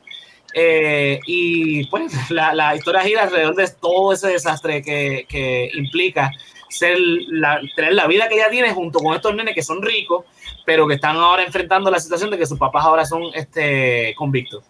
[0.53, 6.31] eh, y pues la, la historia gira alrededor de todo ese desastre que, que implica
[6.69, 6.97] ser
[7.29, 10.25] la, tener la vida que ella tiene junto con estos nenes que son ricos,
[10.71, 14.63] pero que están ahora enfrentando la situación de que sus papás ahora son este, convictos.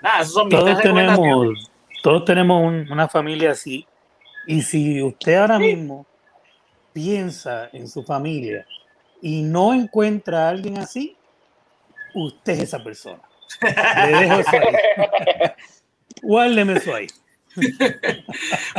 [0.00, 1.70] Nada, esos son mis Todos tenemos,
[2.02, 3.86] todos tenemos un- una familia así.
[4.46, 6.06] Y si usted ahora mismo
[6.94, 8.66] piensa en su familia
[9.20, 11.18] y no encuentra a alguien así,
[12.14, 13.20] usted es esa persona.
[13.60, 15.50] Le dejo eso ahí.
[16.22, 17.08] Guárdeme eso ahí.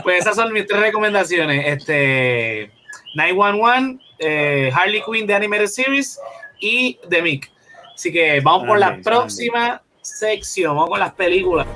[0.01, 1.67] Pues esas son mis tres recomendaciones.
[1.67, 2.71] Este
[3.13, 6.19] 911, eh, Harley Quinn de Animated Series
[6.63, 7.51] y The Mick.
[7.93, 10.75] Así que vamos por la próxima sección.
[10.75, 11.67] Vamos con las películas.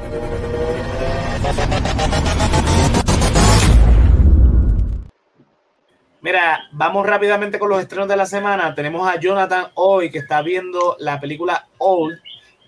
[6.21, 8.73] Mira, vamos rápidamente con los estrenos de la semana.
[8.73, 12.19] Tenemos a Jonathan hoy que está viendo la película Old.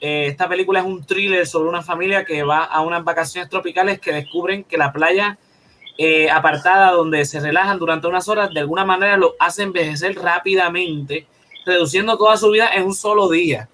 [0.01, 3.99] Eh, esta película es un thriller sobre una familia que va a unas vacaciones tropicales
[3.99, 5.37] que descubren que la playa
[5.97, 11.27] eh, apartada donde se relajan durante unas horas de alguna manera lo hace envejecer rápidamente,
[11.69, 13.69] reduciendo toda su vida en un solo día.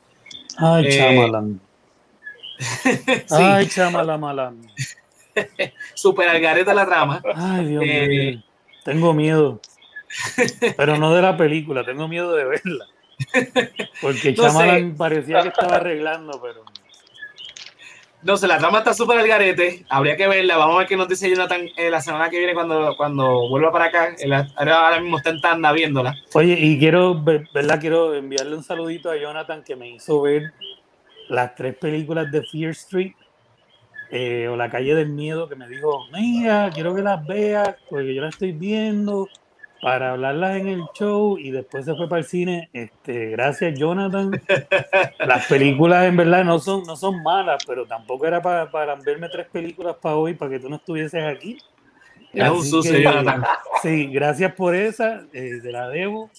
[0.57, 1.59] Ay, Eh, chamalán.
[3.27, 4.67] Sí, Ay, chamalamalaman.
[5.95, 7.21] super algareta la trama.
[7.35, 8.43] Ay, Dios Eh, mío.
[8.83, 9.59] Tengo miedo.
[10.77, 12.85] Pero no de la película, tengo miedo de verla.
[14.01, 14.43] Porque No.
[14.43, 16.63] Chamalan parecía que estaba arreglando, pero.
[18.25, 19.85] No sé, la trama está súper al garete.
[19.87, 20.57] Habría que verla.
[20.57, 23.71] Vamos a ver qué nos dice Jonathan eh, la semana que viene cuando, cuando vuelva
[23.71, 24.15] para acá.
[24.55, 26.15] Ahora, mismo está en Tanda viéndola.
[26.33, 27.79] Oye, y quiero, ver- ¿verdad?
[27.79, 30.53] Quiero enviarle un saludito a Jonathan que me hizo ver
[31.29, 33.13] las tres películas de Fear Street
[34.09, 38.15] eh, o La Calle del Miedo, que me dijo, mira, quiero que las veas, porque
[38.15, 39.27] yo las estoy viendo
[39.81, 42.69] para hablarlas en el show y después se fue para el cine.
[42.73, 44.31] Este, gracias, Jonathan.
[45.19, 49.29] Las películas en verdad no son, no son malas, pero tampoco era para, para verme
[49.29, 51.57] tres películas para hoy, para que tú no estuvieses aquí.
[52.33, 53.43] Es un sucio, Jonathan.
[53.81, 56.29] Sí, gracias por esa, eh, te la debo,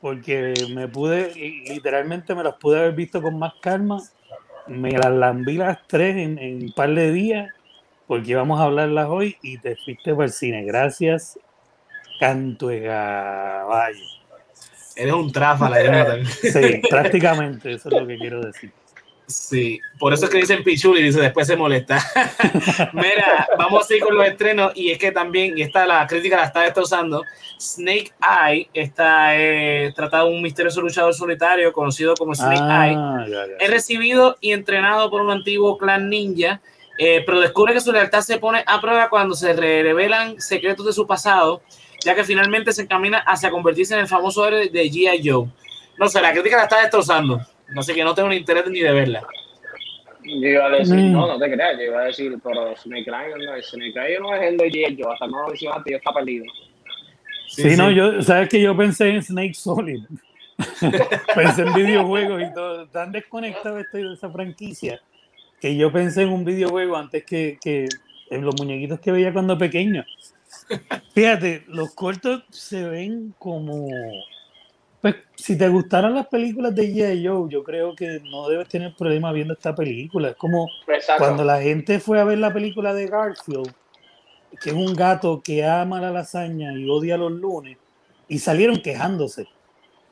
[0.00, 4.02] porque me pude, literalmente me las pude haber visto con más calma.
[4.66, 7.52] Me las lambí las tres en, en un par de días,
[8.06, 10.64] porque íbamos a hablarlas hoy y te fuiste para el cine.
[10.64, 11.38] Gracias,
[12.28, 13.98] canto de caballo.
[14.96, 16.24] Eres un tráfala, Jonathan.
[16.26, 18.70] Sí, prácticamente, eso es lo que quiero decir.
[19.26, 21.98] Sí, por eso es que dicen pichuli dice después se molesta.
[22.92, 26.36] Mira, vamos a seguir con los estrenos y es que también, y esta la crítica
[26.36, 27.22] la está destrozando,
[27.58, 32.96] Snake Eye está eh, tratado de un misterioso luchador solitario conocido como Snake Eye.
[32.98, 33.52] Ah, ya, ya.
[33.58, 36.60] Es recibido y entrenado por un antiguo clan ninja,
[36.98, 40.84] eh, pero descubre que su lealtad se pone a prueba cuando se re- revelan secretos
[40.84, 41.62] de su pasado,
[42.04, 45.28] ya que finalmente se encamina hacia convertirse en el famoso héroe de G.I.
[45.28, 45.48] Joe.
[45.98, 47.40] No sé, la crítica la está destrozando.
[47.74, 49.22] No sé, que no tengo ni interés ni de verla.
[50.22, 51.12] Yo iba a decir, Mm.
[51.12, 54.18] no, no te creas, yo iba a decir, pero Snake Eye no es, Snake Eye
[54.20, 54.98] no es el de G.I.
[55.02, 56.44] Joe, hasta no lo mencionaste, yo está perdido.
[57.48, 60.02] Sí, no, yo, sabes que yo pensé en Snake Solid.
[61.34, 62.86] pensé en videojuegos y todo.
[62.88, 65.00] Tan desconectado estoy de esa franquicia
[65.60, 67.88] que yo pensé en un videojuego antes que, que
[68.30, 70.04] en los muñequitos que veía cuando pequeño.
[71.14, 73.88] Fíjate, los cortos se ven como.
[75.00, 77.26] Pues si te gustaran las películas de G.I.
[77.26, 80.30] Joe, yo creo que no debes tener problema viendo esta película.
[80.30, 81.22] Es como Exacto.
[81.22, 83.70] cuando la gente fue a ver la película de Garfield,
[84.62, 87.76] que es un gato que ama la lasaña y odia los lunes,
[88.28, 89.46] y salieron quejándose.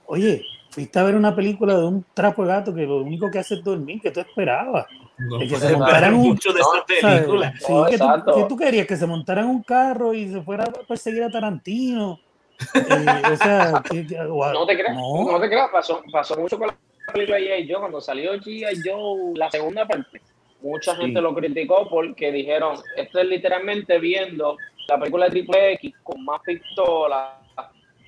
[0.07, 3.39] Oye, fuiste a ver una película de un trapo de gato que lo único que
[3.39, 4.87] hace es dormir, que tú esperabas.
[5.29, 6.71] No que se montaran un- mucho de esa
[7.01, 7.21] ¿Sabes?
[7.21, 7.53] película.
[7.59, 8.35] Sí, que, tú, exacto.
[8.35, 12.19] que tú querías que se montaran un carro y se fuera a perseguir a Tarantino.
[12.75, 15.33] Eh, o sea, que- No te creas, no.
[15.33, 16.77] no, te creas, pasó, pasó mucho con la
[17.13, 17.69] película de G.I.
[17.71, 18.81] Joe, cuando salió G.I.
[18.85, 20.21] Joe, la segunda parte,
[20.63, 21.01] mucha Sí.
[21.03, 24.57] gente lo criticó porque dijeron, esto es literalmente viendo
[24.89, 27.31] la película de Triple X con más pistolas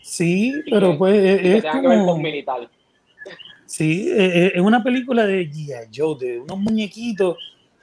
[0.03, 2.07] Sí, pero que- pues es, que es que ver como...
[2.12, 2.69] con militar.
[3.67, 5.89] Sí, eh, eh, es una película de G.I.
[5.95, 7.39] Joe, de unos muñequitos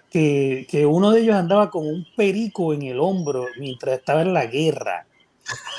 [0.10, 4.34] que, que uno de ellos andaba con un perico en el hombro mientras estaba en
[4.34, 5.06] la guerra.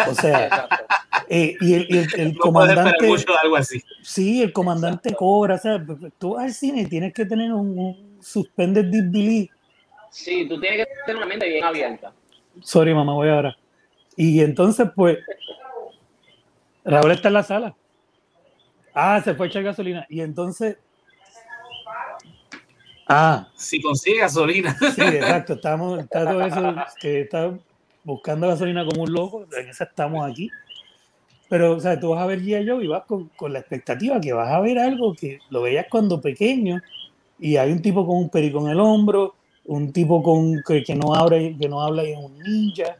[0.08, 0.68] O sea,
[1.28, 3.80] eh, y el, el- el No comandante, mucho de algo así.
[4.02, 5.54] sí, el comandante cobra.
[5.54, 5.84] O sea,
[6.18, 9.50] tú vas al cine y tienes que tener un, un suspended disbelief.
[10.10, 12.12] Sí, tú tienes que tener una mente bien abierta.
[12.62, 13.56] Sorry, mamá, voy ahora.
[14.16, 15.18] Y entonces, pues,
[16.84, 17.76] Raúl está en la sala.
[18.94, 20.06] Ah, se fue a echar gasolina.
[20.08, 20.76] Y entonces.
[23.08, 24.76] Ah, Si consigue gasolina.
[24.94, 25.54] Sí, exacto.
[25.54, 27.52] Estamos, está todo eso que está
[28.04, 29.46] buscando gasolina como un loco.
[29.58, 30.50] En esa estamos aquí.
[31.48, 32.66] Pero, o sea, tú vas a ver G.I.
[32.66, 35.86] Joe y vas con, con la expectativa que vas a ver algo que lo veías
[35.90, 36.80] cuando pequeño
[37.38, 39.34] y hay un tipo con un perico en el hombro,
[39.66, 42.96] un tipo con que, que no habla, y- que no habla y es un ninja.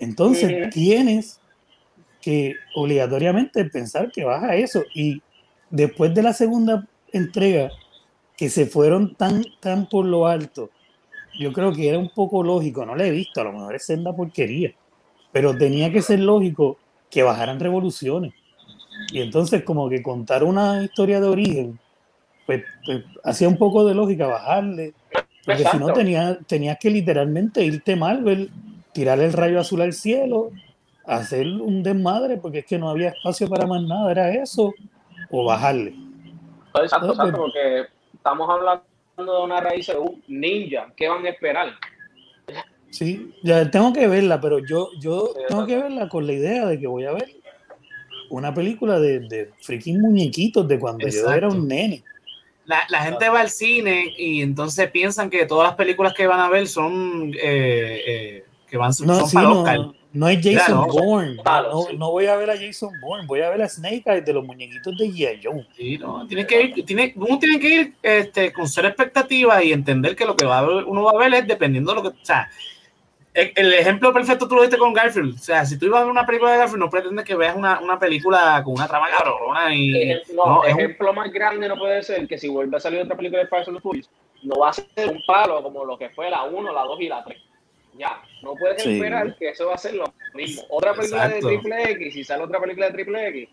[0.00, 0.70] Entonces Ujú.
[0.70, 1.40] tienes
[2.24, 4.82] que obligatoriamente pensar que vas a eso.
[4.94, 5.20] Y
[5.68, 7.70] después de la segunda entrega,
[8.34, 10.70] que se fueron tan, tan por lo alto,
[11.38, 13.84] yo creo que era un poco lógico, no la he visto, a lo mejor es
[13.84, 14.72] senda porquería,
[15.32, 16.78] pero tenía que ser lógico
[17.10, 18.32] que bajaran revoluciones.
[19.12, 21.78] Y entonces como que contar una historia de origen,
[22.46, 24.94] pues, pues, hacía un poco de lógica bajarle,
[25.44, 28.50] porque si no tenías, tenías que literalmente irte Marvel,
[28.94, 30.52] tirar el rayo azul al cielo,
[31.06, 34.72] hacer un desmadre, porque es que no había espacio para más nada, era eso,
[35.30, 35.94] o bajarle.
[36.74, 38.84] Exacto, Ah, exacto, pues- porque estamos hablando
[39.16, 40.92] de una raíz de un ninja.
[40.96, 41.68] ¿Qué van a esperar?
[42.90, 46.66] Sí, ya tengo que verla, pero yo, yo Sí, tengo que verla con la idea
[46.66, 47.28] de que voy a ver
[48.30, 52.04] una película de, de freaking muñequitos de cuando yo era un nene.
[52.66, 56.40] La, la gente va al cine y entonces piensan que todas las películas que van
[56.40, 59.80] a ver son eh, eh, que van No, son sí, para no, Oscar.
[60.14, 60.86] No es Jason Claro.
[60.86, 61.36] Bourne.
[61.42, 61.96] Claro, no, sí.
[61.98, 64.44] no voy a ver a Jason Bourne, voy a ver a Snake Eyes de los
[64.44, 65.40] muñequitos de G.I.
[65.42, 65.66] Joe.
[65.76, 69.72] Sí, no, tienes que ir, tiene, uno tiene que ir este, con ser expectativa y
[69.72, 72.02] entender que lo que va a ver- uno va a ver es dependiendo de lo
[72.02, 72.48] que, o sea,
[73.34, 75.34] el, el ejemplo perfecto tú lo diste con Garfield.
[75.34, 77.56] O sea, si tú ibas a ver una película de Garfield, no pretendes que veas
[77.56, 80.14] una, una película con una trama cabrona y.
[80.32, 83.00] No, no, es un- ejemplo más grande no puede ser que si vuelve a salir
[83.00, 84.08] otra película de Fast and the Furious,
[84.44, 87.08] no va a ser un palo como lo que fue la 1, la 2 y
[87.08, 87.36] la 3.
[87.98, 88.94] Ya, no puedes Sí.
[88.94, 90.62] esperar que eso va a ser lo mismo.
[90.68, 91.48] Otra película Exacto.
[91.48, 93.48] de Triple X, si sale otra película de Triple X,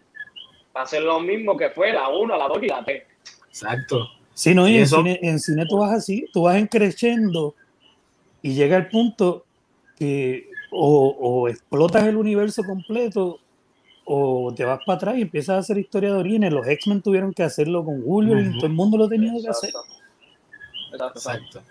[0.76, 3.04] va a ser lo mismo que fue la 1, la 2 y la 3.
[3.48, 4.10] Exacto.
[4.34, 7.54] Sí, no, y Y en, cine, en cine tú vas así, tú vas encreciendo
[8.42, 9.46] y llega el punto
[10.00, 13.40] que o, o explotas el universo completo
[14.06, 16.52] o te vas para atrás y empiezas a hacer historia de orígenes.
[16.52, 18.58] Los X-Men tuvieron que hacerlo con Wolverine, Ujú.
[18.58, 19.70] todo el mundo lo ha tenido que hacer.
[19.70, 19.94] Exacto.
[20.94, 21.60] Exacto, exacto.
[21.60, 21.71] Exacto.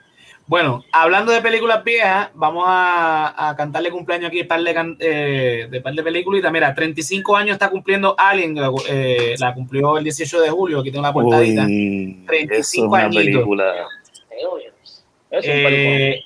[0.51, 5.69] Bueno, hablando de películas viejas, vamos a, a cantarle cumpleaños aquí par de, can- eh,
[5.71, 6.51] de par de películas.
[6.51, 10.91] Mira, 35 años está cumpliendo Alien, la, eh, la cumplió el 18 de julio, aquí
[10.91, 11.63] tengo la portadita.
[11.67, 13.23] Uy, 35 eso es una añitos.
[13.25, 13.65] película.
[13.73, 15.05] Aliens.
[15.31, 15.71] Es un película.
[15.73, 16.25] Eh,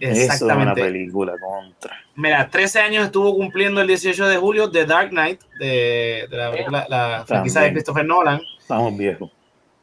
[0.00, 0.80] Eso es una exactamente.
[0.82, 1.96] película contra.
[2.16, 6.50] Mira, 13 años estuvo cumpliendo el 18 de julio The Dark Knight, de, de la,
[6.50, 7.70] película- la franquicia de.
[7.72, 8.40] Christopher Nolan.
[8.58, 9.30] Estamos viejos.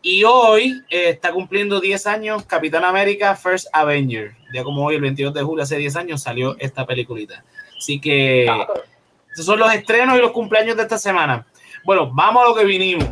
[0.01, 4.35] Y hoy eh, está cumpliendo 10 años Capitán América First Avenger.
[4.53, 7.43] Ya como hoy, el 22 de julio, hace 10 años, salió esta peliculita.
[7.77, 8.73] Así que Claro.
[9.33, 11.45] esos son los estrenos y los cumpleaños de esta semana.
[11.83, 13.07] Bueno, vamos a lo que vinimos.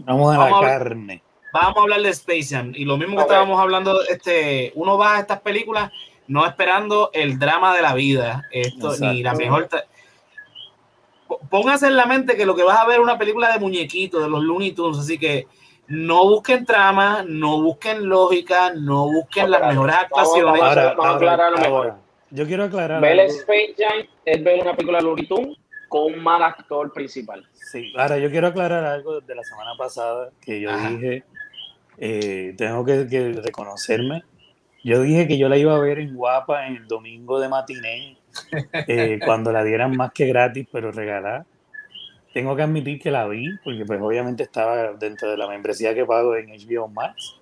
[0.00, 1.22] Vamos a Vamos la a- carne.
[1.52, 2.72] Vamos a hablar de Space Jam.
[2.74, 5.90] Y lo mismo que estábamos hablando, este, uno va a estas películas
[6.26, 8.42] no esperando el drama de la vida.
[8.50, 9.68] Esto, ni la mejor.
[11.50, 14.22] Póngase en la mente que lo que vas a ver es una película de muñequitos,
[14.22, 14.98] de los Looney Tunes.
[14.98, 15.46] Así que
[15.88, 20.60] no busquen trama, no busquen lógica, no busquen las mejores actuaciones.
[20.60, 21.94] vamos a- Ahora, vamos a aclararlo mejor.
[22.30, 23.00] yo quiero aclarar.
[23.00, 23.20] Ver.
[23.20, 25.56] Space Jam es ver una película de Looney Tunes
[25.88, 27.46] con un mal actor principal.
[27.52, 30.88] Sí, ahora yo quiero aclarar algo de la semana pasada que yo Ajá.
[30.90, 31.24] dije,
[31.98, 34.22] eh, tengo que, que reconocerme.
[34.82, 38.18] Yo dije que yo la iba a ver en Guapa en el domingo de matiné,
[38.86, 41.46] eh, cuando la dieran más que gratis, pero regalada.
[42.34, 46.04] Tengo que admitir que la vi, porque pues obviamente estaba dentro de la membresía que
[46.04, 47.36] pago en HBO Max.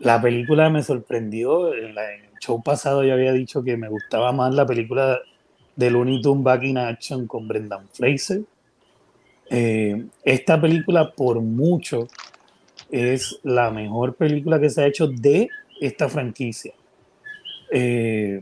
[0.00, 1.72] La película me sorprendió.
[1.74, 5.20] En, la- en el show pasado yo había dicho que me gustaba más la película
[5.76, 8.42] de Looney Tunes Back in Action con Brendan Fraser.
[9.50, 12.06] Eh, esta película, por mucho,
[12.90, 15.48] es la mejor película que se ha hecho de
[15.80, 16.74] esta franquicia.
[17.72, 18.40] Eh,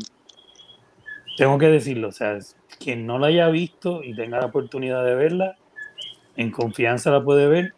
[1.36, 2.38] tengo que decirlo, o sea,
[2.78, 5.56] quien no la haya visto y tenga la oportunidad de verla,
[6.36, 7.74] en confianza la puede ver.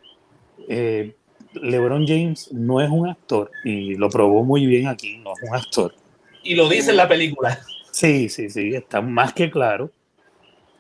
[0.69, 1.15] Eh,
[1.55, 5.57] LeBron James no es un actor y lo probó muy bien aquí, no es un
[5.57, 5.95] actor.
[6.43, 7.59] Y lo dice en la película.
[7.91, 9.91] Sí, sí, sí, está más que claro.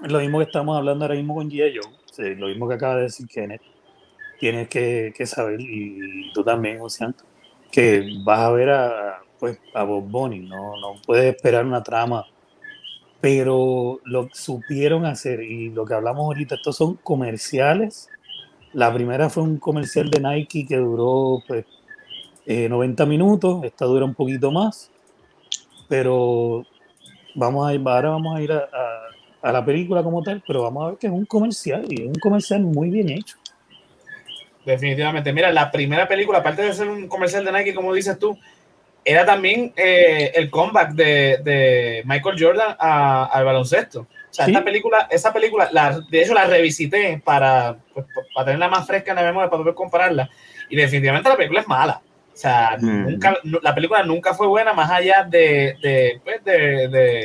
[0.00, 1.76] Lo mismo que estamos hablando ahora mismo con G.I.
[1.76, 3.62] Joe, sí, lo mismo que acaba de decir Kenneth.
[4.38, 7.14] Tienes que, que saber, y, tú también, Ocean,
[7.70, 12.24] que vas a ver a, pues, a Bob Bunny, no, no puedes esperar una trama,
[13.20, 18.08] pero lo supieron hacer y lo que hablamos ahorita, estos son comerciales.
[18.72, 21.66] La primera fue un comercial de Nike que duró pues,
[22.46, 24.90] eh, 90 minutos, esta dura un poquito más,
[25.88, 26.64] pero
[27.34, 28.68] vamos a ir, ahora vamos a ir a-
[29.42, 32.08] a la película como tal, pero vamos a ver que es un comercial y es
[32.08, 33.36] un comercial muy bien hecho.
[34.64, 35.32] Definitivamente.
[35.32, 38.38] Mira, la primera película, aparte de ser un comercial de Nike, como dices tú,
[39.04, 44.00] era también eh, el comeback de, de Michael Jordan a- al baloncesto.
[44.00, 44.52] O sea, Sí.
[44.52, 49.10] esta película, esa película, la, de hecho la revisité para, pues, para tenerla más fresca
[49.12, 50.28] en la memoria, para poder compararla.
[50.68, 52.00] Y definitivamente la película es mala.
[52.32, 53.10] O sea, Mm.
[53.10, 57.24] nunca, la película nunca fue buena, más allá de, de, pues, de, de-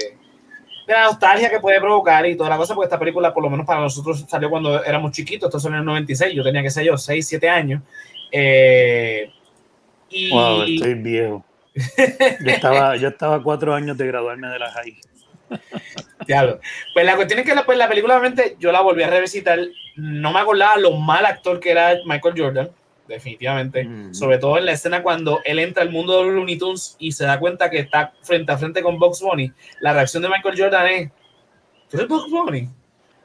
[0.88, 3.50] de la nostalgia que puede provocar y toda la cosa, porque esta película, por lo
[3.50, 6.70] menos para nosotros, salió cuando éramos chiquitos, esto salió en el 96, yo tenía, que
[6.70, 7.82] sé yo, 6, 7 años.
[8.32, 9.32] Eh,
[10.10, 11.44] y Wow, estoy viejo.
[11.76, 14.98] Yo estaba, yo estaba cuatro años de graduarme de la high.
[16.26, 16.60] Diablo.
[16.94, 19.60] Pues la cuestión es que la, pues, la película, obviamente, yo la volví a revisitar.
[19.96, 22.70] No me acordaba lo mal actor que era Michael Jordan,
[23.08, 23.84] definitivamente.
[23.84, 24.14] Mm.
[24.14, 27.12] Sobre todo en la escena cuando él entra al mundo de los Looney Tunes y
[27.12, 29.52] se da cuenta que está frente a frente con Bugs Bunny.
[29.82, 31.12] La reacción de Michael Jordan es:
[31.90, 32.70] ¿Tú eres Bugs Bunny?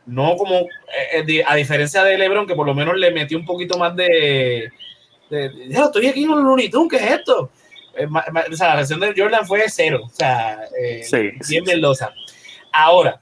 [0.06, 3.44] No como, eh, eh, a diferencia de LeBron, que por lo menos le metió un
[3.46, 4.70] poquito más de.
[5.30, 7.50] de, de, "Ya, estoy aquí en los Looney Tunes, ¿qué es esto?
[8.02, 8.08] Eh,
[8.52, 10.00] o sea, la reacción de Jordan fue cero.
[10.04, 12.04] O sea, eh, Sí, bien sí.
[12.72, 13.20] Ahora,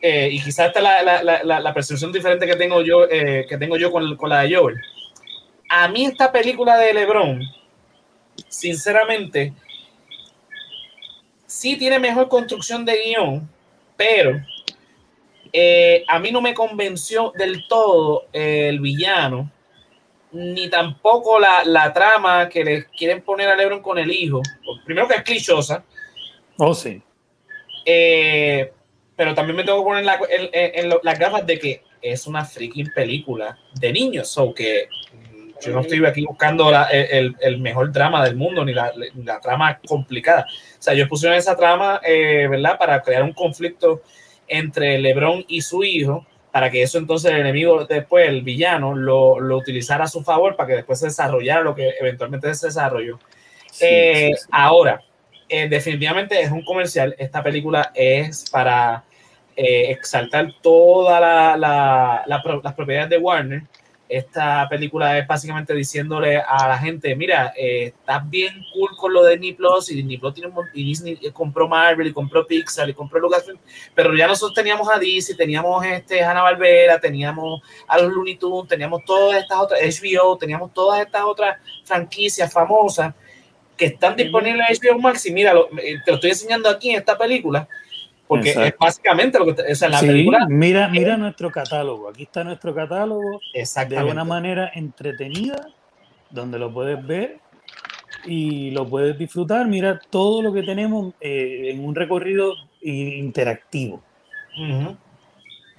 [0.00, 3.04] eh, y quizás esta es la, la, la- la- la percepción diferente que tengo yo,
[3.10, 4.76] eh, que tengo yo con, con la de Joel.
[5.68, 7.40] A mí esta película de LeBron,
[8.48, 9.52] sinceramente,
[11.46, 13.48] sí tiene mejor construcción de guion,
[13.96, 14.40] pero
[15.52, 19.50] eh, a mí no me convenció del todo el villano,
[20.36, 24.42] ni tampoco la, la trama que le quieren poner a LeBron con el hijo.
[24.84, 25.82] Primero que es clichosa,
[26.58, 27.02] Oh, sí.
[27.84, 28.72] Eh,
[29.14, 32.26] pero también me tengo que poner la- en- en- lo- las gafas de que es
[32.26, 34.28] una freaking película de niños.
[34.28, 38.64] So que mm, yo no estoy aquí buscando la- el, el- mejor drama del mundo
[38.64, 38.92] ni la,
[39.24, 40.46] la trama complicada.
[40.78, 42.78] O sea, yo pusieron esa trama, eh, ¿verdad?
[42.78, 44.02] Para crear un conflicto
[44.48, 46.26] entre LeBron y su hijo,
[46.56, 50.56] para que eso entonces el enemigo después, el villano, lo, lo utilizara a su favor
[50.56, 53.18] para que después se desarrollara lo que eventualmente se desarrolló.
[53.70, 54.48] Sí, Eh, sí, sí.
[54.52, 55.02] Ahora,
[55.50, 57.14] eh, definitivamente es un comercial.
[57.18, 59.04] Esta película es para
[59.54, 63.62] eh, exaltar todas la, la- la pro- las propiedades de Warner.
[64.08, 69.24] Esta película es básicamente diciéndole a la gente, mira, eh, estás bien cool con lo
[69.24, 72.88] de Disney Plus y Disney Plus tiene un y Disney compró Marvel y compró Pixar
[72.88, 73.58] y compró Lucasfilm,
[73.96, 78.68] pero ya nosotros teníamos a DC, teníamos este Hanna Barbera, teníamos a los Looney Tunes,
[78.68, 83.12] teníamos todas estas otras HBO, teníamos todas estas otras franquicias famosas
[83.76, 86.90] que están disponibles en HBO Max y mira, lo- eh, te lo estoy enseñando aquí
[86.90, 87.68] en esta película,
[88.26, 88.68] porque Exacto.
[88.68, 92.08] es básicamente lo que, o sea, en la Sí, película, mira, mira nuestro catálogo.
[92.08, 95.68] Aquí está nuestro catálogo de una manera entretenida,
[96.30, 97.38] donde lo puedes ver
[98.24, 99.66] y lo puedes disfrutar.
[99.66, 104.02] Mira todo lo que tenemos eh, en un recorrido interactivo.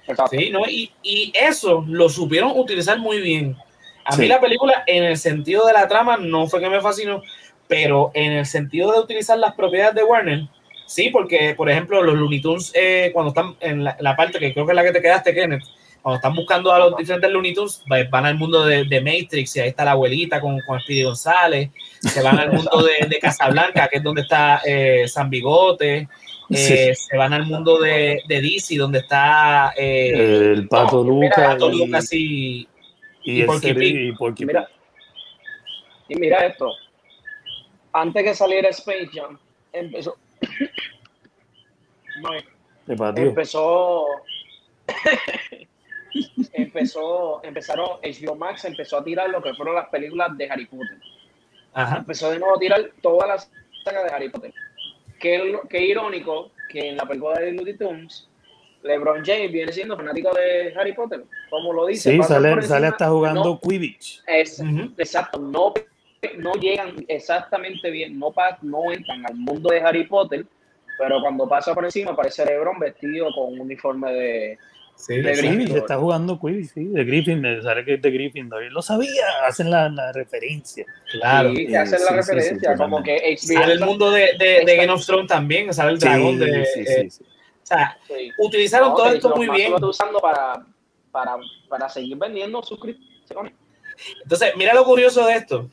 [0.06, 0.36] Exacto.
[0.36, 0.60] Sí, ¿no?
[0.66, 3.56] y, y eso lo supieron utilizar muy bien.
[4.04, 7.22] A mí la película, en el sentido de la trama, no fue que me fascinó,
[7.66, 10.48] pero en el sentido de utilizar las propiedades de Warner,
[10.88, 14.52] sí, porque, por ejemplo, los Looney Tunes, eh, cuando están en la, la parte que
[14.52, 15.62] creo que es la que te quedaste, Kenneth,
[16.02, 19.54] cuando están buscando a los diferentes Looney Tunes, va- van al mundo de, de Matrix
[19.56, 21.70] y ahí está la abuelita con, con Speedy González,
[22.00, 26.08] se van al mundo de, de Casablanca, que es donde está eh, San Bigote,
[26.50, 31.28] eh, se van al mundo de, de DC, donde está eh, el Pato no, mira,
[31.36, 32.68] Luca Pato y, Lucas y,
[33.24, 33.96] y y el Porky Pig.
[33.96, 34.12] y
[34.46, 34.68] Mira,
[36.08, 36.72] y mira esto.
[37.92, 39.38] Antes que saliera Space Jam,
[39.72, 40.16] empezó.
[43.28, 44.06] Empezó.
[46.52, 47.40] empezó.
[47.44, 47.88] Empezaron.
[48.02, 50.98] HBO Max empezó a tirar lo que fueron las películas de Harry Potter.
[51.74, 51.98] Ajá.
[51.98, 53.50] Empezó de nuevo a tirar todas las
[53.84, 54.52] sagas de Harry Potter.
[55.20, 58.28] Qué, qué irónico que en la película de Looney Tunes,
[58.82, 61.24] LeBron James viene siendo fanático de Harry Potter.
[61.50, 62.12] Como lo dice.
[62.12, 64.22] Sí, sale, sale hasta jugando no- Quidditch.
[64.26, 64.62] es.
[64.96, 65.74] Exacto, no,
[66.38, 70.44] no llegan exactamente bien, no, pa- no entran al mundo de Harry Potter,
[70.98, 74.58] pero cuando pasa por encima aparece LeBron vestido con un uniforme de...
[74.96, 75.46] Sí, De sí.
[75.66, 78.64] Sí, está jugando Quidditch, sí, de Gryffindor, sale que es de Gryffindor.
[78.72, 80.84] Lo sabía, hacen la, la referencia.
[81.12, 81.52] claro.
[81.54, 83.60] Sí, hacen sí, la sí, referencia, sí, como que HBO...
[83.60, 86.64] Sale el mundo de, de, de Game of Thrones también, sale el dragón Sí, de...
[86.64, 87.24] sí, eh, sí, sí.
[87.24, 88.32] o sea, Sí.
[88.38, 89.70] utilizaron No, todo esto muy bien.
[89.70, 90.66] Lo está usando para,
[91.12, 91.36] para,
[91.68, 93.52] para seguir vendiendo suscripciones.
[94.24, 95.70] Entonces, mira lo curioso de esto.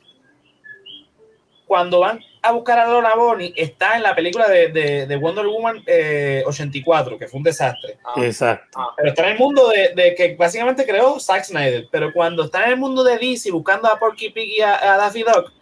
[1.66, 5.46] Cuando van a buscar a Lola Bonnie, está en la película de, de, de Wonder
[5.46, 7.98] Woman eh, 84, que fue un desastre.
[8.04, 8.78] Ah, Exacto.
[8.80, 11.88] ah, Pero está en el mundo de, de que básicamente creó Zack Snyder.
[11.90, 14.96] Pero cuando está en el mundo de DC buscando a Porky Pig y a, a
[14.96, 15.52] Daffy Duck,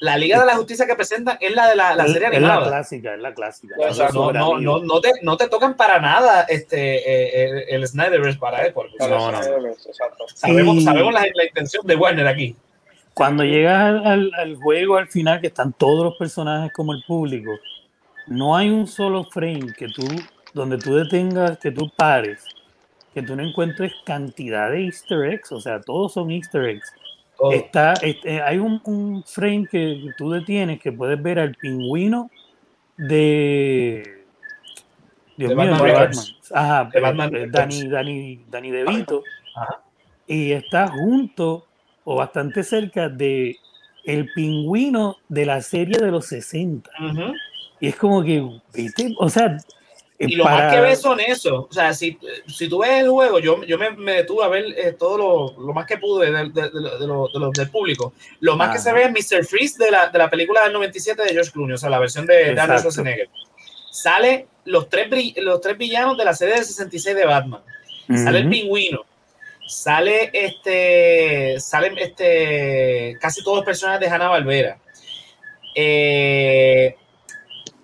[0.00, 2.32] la Liga de la Justicia que presentan es la de la, la Es- serie es
[2.32, 2.66] la animada.
[2.68, 3.74] clásica, es la clásica.
[3.78, 4.32] Los exacto.
[4.32, 8.38] No, no, no, no, te, no te tocan para nada este, eh, el, el Snyderverse
[8.38, 8.72] para él.
[8.74, 9.38] porque No, no, no.
[9.38, 10.24] Exacto.
[10.34, 12.56] Sabemos, sabemos la, la intención de Warner aquí.
[13.16, 17.02] Cuando llegas al, al- al juego, al final, que están todos los personajes como el
[17.06, 17.52] público,
[18.26, 20.06] no hay un solo frame que tú,
[20.52, 22.44] donde tú detengas, que tú pares,
[23.14, 26.92] que tú no encuentres cantidad de easter eggs, o sea, todos son easter eggs.
[27.52, 32.30] Está, este, hay un, un frame que tú detienes que puedes ver al pingüino
[32.98, 34.24] de...
[35.36, 35.92] Dios De mío, Batman de.
[35.92, 36.24] Batman.
[36.54, 37.46] Ajá, De eh, Batman eh.
[37.50, 39.22] Danny, Danny, Danny DeVito.
[39.54, 39.80] Ajá.
[40.26, 41.66] Y está junto
[42.08, 43.58] o bastante cerca de
[44.04, 46.88] el pingüino de la serie de los 60.
[47.10, 47.34] Ujú.
[47.80, 48.42] Y es como que,
[48.72, 49.12] ¿viste?
[49.18, 49.58] O sea,
[50.18, 51.66] eh, Y lo más que ves son eso.
[51.68, 54.64] O sea, si, si tú ves el juego, yo, yo me, me detuve a ver
[54.78, 58.12] eh, todo lo, lo más que pude de, de- de- lo- de lo- del público.
[58.40, 58.84] Lo más que Ajá.
[58.84, 59.44] se ve es Mr.
[59.44, 62.24] Freeze de la, de la película del 97 de George Clooney, o sea, la versión
[62.24, 62.78] de, de Arnold.
[62.80, 63.28] Schwarzenegger.
[63.90, 67.60] Sale los tres, los tres villanos de la serie del 66 de Batman.
[68.14, 69.00] Sale el pingüino.
[69.66, 71.58] Sale este.
[71.60, 73.16] Salen este.
[73.20, 74.78] Casi todos los personajes de Hanna Barbera.
[75.74, 76.96] Eh,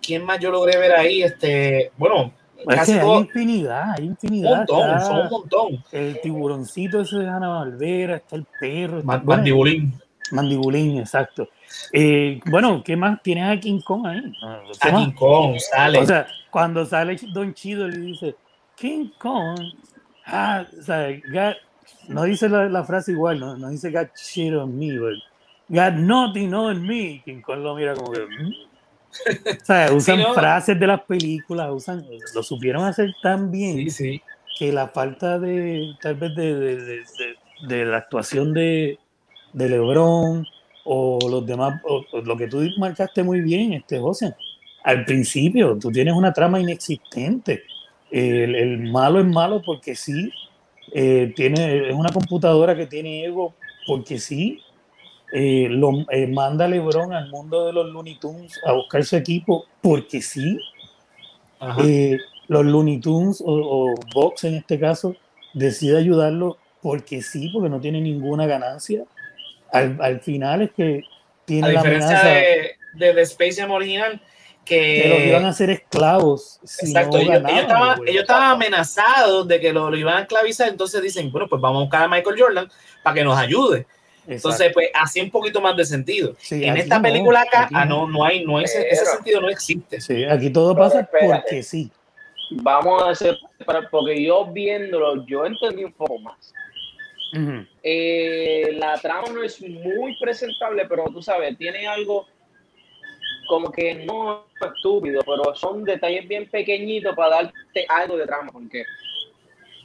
[0.01, 1.22] ¿Quién más yo logré ver ahí?
[1.22, 1.93] Este.
[1.97, 4.57] Bueno, Es que casi hay infinidad, hay Un infinidad.
[4.59, 5.85] montón, Está son un montón.
[5.93, 8.99] el tiburoncito ese de Hanna Barbera, está el perro.
[8.99, 9.93] está- Ma- bueno, Mandibulín.
[10.30, 11.49] Mandibulín, exacto.
[11.93, 13.22] Eh, bueno, ¿qué más?
[13.22, 14.20] Tienes a King Kong ahí.
[14.80, 15.05] ¿Qué A más?
[15.07, 15.99] King Kong sale.
[15.99, 18.35] O sea, cuando sale Don Chido le dice,
[18.76, 19.59] King Kong,
[20.26, 21.57] ah, o sea, got-
[22.09, 25.15] no dice la, la frase igual, no, no dice got shit on me, but
[25.69, 27.23] got nothing on me.
[27.25, 28.53] King Kong lo mira como que, "Mm".
[29.63, 30.35] O sea, usan Sí, no.
[30.35, 34.23] frases de las películas, usan, lo supieron hacer tan bien Sí, sí.
[34.59, 37.03] que la falta de, tal vez, de, de-
[37.69, 38.99] de- la actuación de,
[39.53, 40.47] de LeBron
[40.85, 44.35] o los demás, o, o lo que tú marcaste muy bien, este José.
[44.83, 47.63] Al principio, tú tienes una trama inexistente.
[48.11, 50.31] El, el malo es malo porque sí.
[50.91, 53.55] Eh, tiene, es una computadora que tiene ego
[53.87, 54.61] porque sí.
[55.33, 59.16] Eh, lo, eh, manda a LeBron al mundo de los Looney Tunes a buscar su
[59.16, 60.59] equipo porque sí.
[61.83, 62.18] Eh,
[62.49, 65.16] los Looney Tunes o, o Vox en este caso
[65.55, 69.05] decide ayudarlo porque sí, porque no tiene ninguna ganancia.
[69.72, 71.03] Al, al final es que
[71.47, 74.20] tiene A la diferencia amenaza de, de, de Space Jam original,
[74.65, 75.51] que los iban a que.
[75.51, 76.61] hacer esclavos.
[76.65, 78.11] Si Exacto, no ellos, ganaban ellos el estaban, juego.
[78.11, 81.81] ellos estaban amenazados de que lo, lo iban a esclavizar, entonces dicen, bueno, pues vamos
[81.81, 82.69] a buscar a Michael Jordan
[83.03, 83.87] para que nos ayude.
[84.27, 86.35] Entonces, pues así un poquito más de sentido.
[86.39, 88.07] Sí, en esta no, película acá, ah, no.
[88.07, 90.01] no, hay, no hay ese, sentido no existe.
[90.01, 91.43] Sí, aquí todo pasa espérate.
[91.43, 91.91] porque sí.
[92.51, 93.37] Vamos a hacer,
[93.91, 96.53] porque yo viéndolo, yo entendí un poco más.
[97.83, 102.27] Eh, la trama no es muy presentable, pero tú sabes, tiene algo
[103.49, 108.84] como que no estúpido, pero son detalles bien pequeñitos para darte algo de trama, porque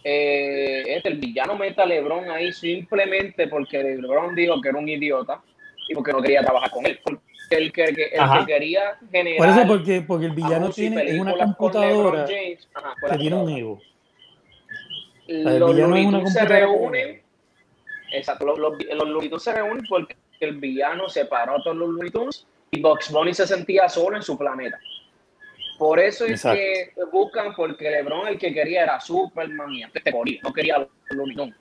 [0.03, 4.87] eh, este, el villano mete a Lebron ahí simplemente porque Lebron dijo que era un
[4.87, 5.41] idiota
[5.89, 6.99] y porque no quería trabajar con él.
[7.03, 11.19] Porque el que, el que quería generar Por eso, porque, porque el villano tiene es
[11.19, 13.81] una computadora James, ajá, que tiene un ego.
[15.27, 17.21] los es Looney se reúnen.
[18.13, 22.11] Exacto, los, los, los se reúnen porque el villano separó a todos los Looney
[22.71, 24.79] y Bugs Bunny se sentía solo en su planeta.
[25.77, 26.57] Por eso es Exacto.
[26.59, 30.87] que buscan, porque LeBron el que quería era Superman y antes te moría, no quería
[31.11, 31.53] Looney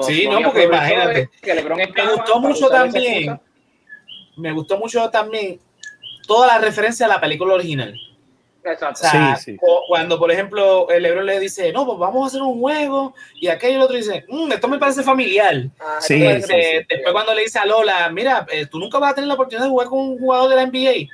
[0.00, 1.30] Sí, no, porque imagínate.
[1.40, 3.40] que LeBron Me gustó mucho también,
[4.36, 5.60] me gustó mucho también
[6.26, 7.94] toda la referencia a la película original.
[8.64, 9.06] Exacto.
[9.06, 9.56] O sea, Sí, sí.
[9.56, 13.14] cu- cuando por ejemplo el Lebron le dice, no, pues vamos a hacer un juego,
[13.40, 15.54] y aquel y el otro dice, "Mm, esto me parece familiar.
[15.78, 19.12] Ah, Sí, entonces, sí, Después cuando le dice a Lola, mira, eh, tú nunca vas
[19.12, 21.08] a tener la oportunidad de jugar con un jugador de la NBA.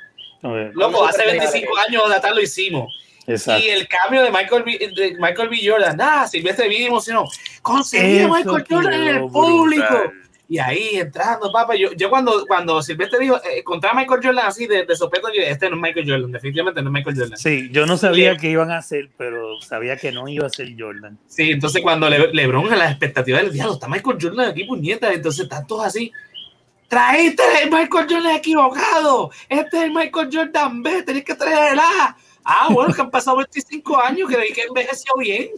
[0.73, 2.93] Loco, hace superar 25 años de atrás lo hicimos.
[3.27, 3.63] Exacto.
[3.63, 5.57] Y el cambio de Michael B, de Michael B.
[5.63, 7.25] Jordan, ah, Silvestre bien emocionó.
[7.61, 9.85] Conseguí a Michael Jordan en el público.
[9.89, 10.11] brutal.
[10.51, 11.77] Y ahí entrando, papá.
[11.77, 15.41] Yo, yo cuando, cuando Silvestre dijo, eh, contra Michael Jordan así de, de sopetón, yo
[15.41, 17.37] este no es Michael Jordan, definitivamente no es Michael Jordan.
[17.37, 20.49] Sí, yo no sabía Le- qué iban a hacer, pero sabía que no iba a
[20.49, 21.17] ser Jordan.
[21.25, 25.13] Sí, entonces cuando Le- LeBron a las expectativas del diablo, está Michael Jordan aquí, puñeta,
[25.13, 26.11] entonces están todos así.
[26.89, 29.31] Traíste el Michael Jordan equivocado.
[29.47, 32.17] Este es el Michael Jordan B, tenés que traer el A.
[32.43, 35.49] Ah, bueno, que han pasado 25 años, que que envejeció bien.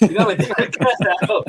[0.00, 1.44] Dígame, ¿qué ha pasado?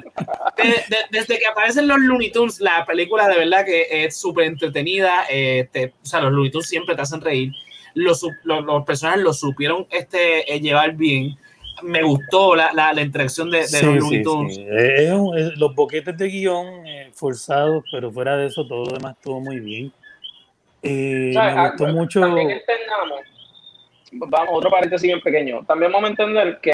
[0.58, 4.46] De- de- desde que aparecen los Looney Tunes, la película de verdad que es súper
[4.46, 5.26] entretenida.
[5.30, 7.52] eh, te- o sea, los Looney Tunes siempre te hacen reír.
[7.94, 11.36] Los, los, los personajes lo supieron este, eh, llevar bien.
[11.84, 14.56] Me gustó la, la, la interacción de, de Sí, los sí, Looney Tunes.
[14.56, 14.62] sí.
[14.68, 18.86] Eh, es un- es- los boquetes de guion eh, forzados, pero fuera de eso todo
[18.86, 19.92] lo demás estuvo muy bien.
[20.84, 22.22] Eh, me gustó ah, mucho.
[22.22, 23.20] También entendamos,
[24.12, 25.66] vamos, otro paréntesis bien pequeño.
[25.68, 26.72] También vamos a entender que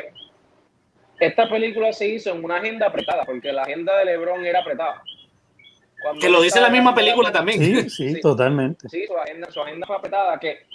[1.20, 5.02] esta película se hizo en una agenda apretada, porque la agenda de LeBron era apretada.
[6.02, 7.60] Cuando Que lo dice la misma película también.
[7.60, 8.22] Sí, sí, Sí.
[8.22, 8.90] totalmente.
[8.90, 10.66] Sí, su agenda, su agenda fue apretada, que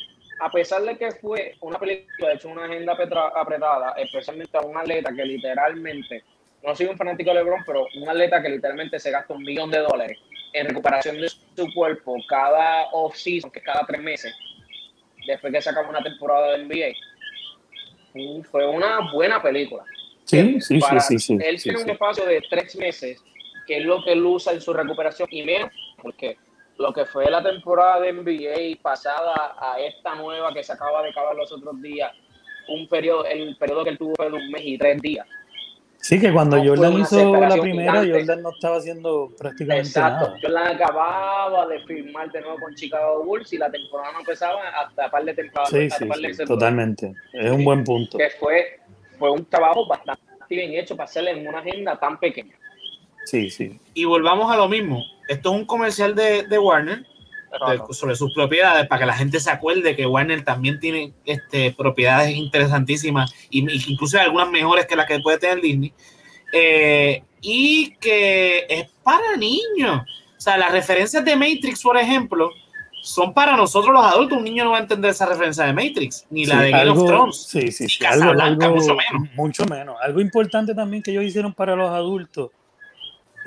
[0.41, 2.97] a pesar de que fue una película, de hecho, una agenda
[3.35, 6.25] apretada, especialmente a un atleta que literalmente,
[6.65, 9.71] no soy un fanático de LeBron, pero un atleta que literalmente se gasta un millón
[9.71, 10.19] de dólares
[10.55, 14.35] en recuperación de su cuerpo cada off-season, que es cada tres meses,
[15.27, 16.95] después que se acaba una temporada de NBA.
[18.15, 19.85] Y Fue una buena película.
[20.29, 21.39] Sí, sí, sí, Para- sí, sí.
[21.41, 21.85] Él sí, tiene sí.
[21.85, 23.25] un espacio de tres meses,
[23.67, 25.71] que es lo que él usa en su recuperación, y menos,
[26.03, 26.37] porque
[26.77, 31.11] lo que fue la temporada de NBA pasada a esta nueva que se acaba de
[31.11, 32.13] acabar los otros días,
[32.69, 35.27] un periodo, el periodo que él tuvo fue de un mes y tres días.
[36.01, 38.13] Sí, que cuando no Jordan hizo la primera, gigante.
[38.13, 40.29] Jordan no estaba haciendo prácticamente Exacto.
[40.29, 40.49] nada.
[40.49, 45.11] La acababa de firmar de nuevo con Chicago Bulls y la temporada no empezaba hasta
[45.11, 45.71] par de temporadas.
[45.71, 47.15] Sí, sí, par de sí, totalmente.
[47.33, 48.17] Es un buen punto.
[48.17, 48.78] Que fue,
[49.19, 52.55] fue un trabajo bastante bien hecho para hacerle en una agenda tan pequeña.
[53.25, 53.79] Sí, sí.
[53.95, 55.03] Y volvamos a lo mismo.
[55.29, 59.41] Esto es un comercial de, de Warner de- sobre sus propiedades para que la gente
[59.41, 64.97] se acuerde que Warner también tiene este, propiedades interesantísimas y, y incluso algunas mejores que
[64.97, 65.93] las que puede tener Disney.
[66.53, 70.03] Eh, y que es para niños.
[70.37, 72.51] O sea, las referencias de Matrix, por ejemplo,
[73.01, 74.39] son para nosotros los adultos.
[74.39, 76.83] Un niño no va a entender esa referencia de Matrix, ni la Sí, de Game
[76.83, 77.37] algo- of Thrones.
[77.49, 77.99] Sí, sí, sí.
[77.99, 79.29] Casablanca, mucho menos.
[79.37, 79.97] Mucho menos.
[80.03, 82.51] Algo importante también que ellos hicieron para los adultos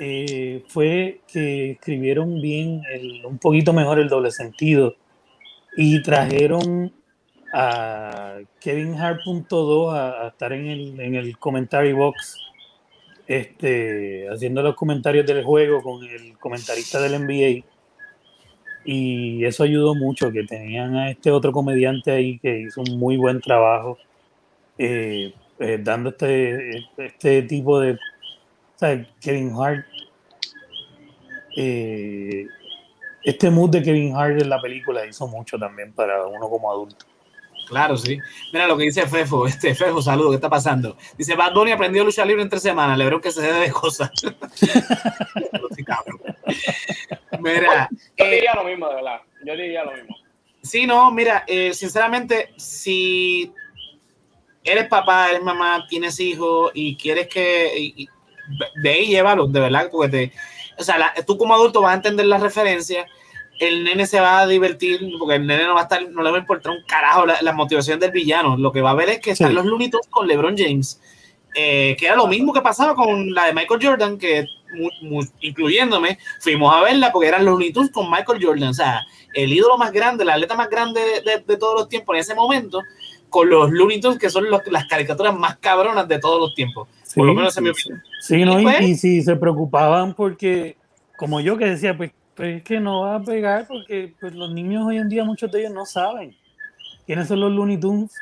[0.00, 4.96] eh, fue que escribieron bien, el- un poquito mejor el doble sentido
[5.76, 6.92] y trajeron
[7.54, 12.38] a Kevin Hart.2 a, a estar en el, en el commentary box
[13.26, 17.64] este, haciendo los comentarios del juego con el comentarista del NBA.
[18.84, 23.16] Y eso ayudó mucho, que tenían a este otro comediante ahí que hizo un muy
[23.16, 23.98] buen trabajo,
[24.78, 27.92] eh, eh, dando este, este tipo de...
[27.92, 27.98] O
[28.76, 29.84] sea, Kevin Hart.
[31.56, 32.46] eh,
[33.24, 37.06] este mood de Kevin Hart en la película hizo mucho también para uno como adulto.
[37.72, 38.18] Claro, sí.
[38.52, 39.46] Mira lo que dice Fefo.
[39.48, 40.94] Este Fefo, saludo, ¿qué está pasando?
[41.16, 42.98] Dice, Bad Bunny aprendió lucha libre en tres semanas.
[42.98, 44.10] Le veo que se debe de cosas.
[47.40, 47.88] Mira,
[48.18, 49.20] Yo eh, diría lo mismo, de verdad.
[49.44, 50.16] Yo diría lo mismo.
[50.62, 53.50] sí, no, mira, eh, sinceramente, si
[54.62, 58.08] eres papá, eres mamá, tienes hijos y quieres que y- y
[58.82, 60.32] ve y llévalo, de verdad, porque te,
[60.78, 63.06] o sea, la- tú como adulto vas a entender las referencias,
[63.68, 66.30] el nene se va a divertir, porque el nene no va a estar, no le
[66.30, 69.08] va a importar un carajo la, la motivación del villano, lo que va a ver
[69.10, 71.00] es que están los Looney Tunes con LeBron James,
[71.54, 75.26] eh, que era lo mismo que pasaba con la de Michael Jordan, que mu- mu-
[75.40, 79.00] incluyéndome, fuimos a verla porque eran los Looney Tunes con Michael Jordan, o sea,
[79.34, 82.20] el ídolo más grande, el atleta más grande de, de- de todos los tiempos en
[82.20, 82.80] ese momento,
[83.28, 86.88] con los Looney Tunes, que son los- las caricaturas más cabronas de todos los tiempos.
[87.14, 88.02] Por lo menos en mi opinión.
[88.20, 90.76] Sí, no, Y y, pues- y si se preocupaban porque,
[91.18, 94.52] como yo que decía, pues, pues es que no va a pegar porque pues, los
[94.52, 96.34] niños hoy en día, muchos de ellos no saben
[97.06, 98.12] quiénes son los Looney Tunes.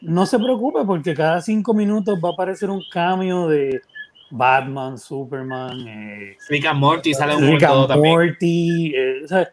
[0.00, 3.80] No se preocupe porque cada cinco minutos va a aparecer un cambio de
[4.30, 7.96] Batman, Superman, eh, Rick and Morty sale un Rick and.
[7.96, 8.92] Morty.
[8.94, 9.48] eh, o sea,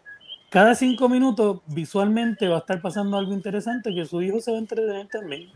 [0.49, 4.57] cada cinco minutos visualmente va a estar pasando algo interesante que su hijo se va
[4.57, 5.49] a entretener también.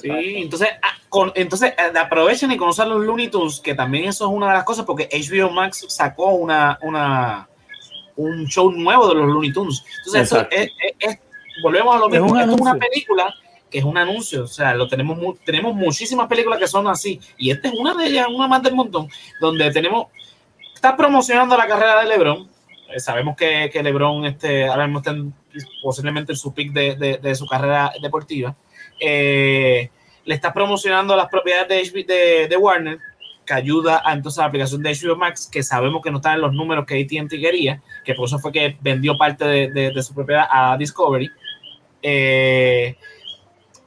[0.00, 4.26] Sí, entonces, ah, con- entonces eh, aprovechen y conozcan los Looney Tunes, que también eso
[4.26, 7.48] es una de las cosas, porque HBO Max sacó una, una
[8.16, 9.84] un show nuevo de los Looney Tunes.
[10.06, 11.18] Entonces, esto es, es- es-
[11.62, 12.26] volvemos a lo mismo.
[12.32, 13.34] un Esto es una película
[13.70, 17.50] que es un anuncio, o sea, lo tenemos tenemos muchísimas películas que son así, y
[17.50, 19.08] esta es una de ellas, una más del montón,
[19.40, 20.06] donde tenemos,
[20.74, 22.48] está promocionando la carrera de LeBron.
[22.94, 25.34] Eh, sabemos que, que LeBron este, ahora mismo está en-
[25.82, 28.54] posiblemente en su pick de, de- de su carrera deportiva.
[29.00, 29.90] Eh,
[30.24, 32.98] le está promocionando las propiedades de, de, de Warner,
[33.46, 36.34] que ayuda a entonces a la aplicación de HBO Max, que sabemos que no están
[36.34, 39.90] en los números que AT&T quería, que por eso fue que vendió parte de, de-
[39.92, 41.30] de su propiedad a Discovery.
[42.02, 42.96] Eh,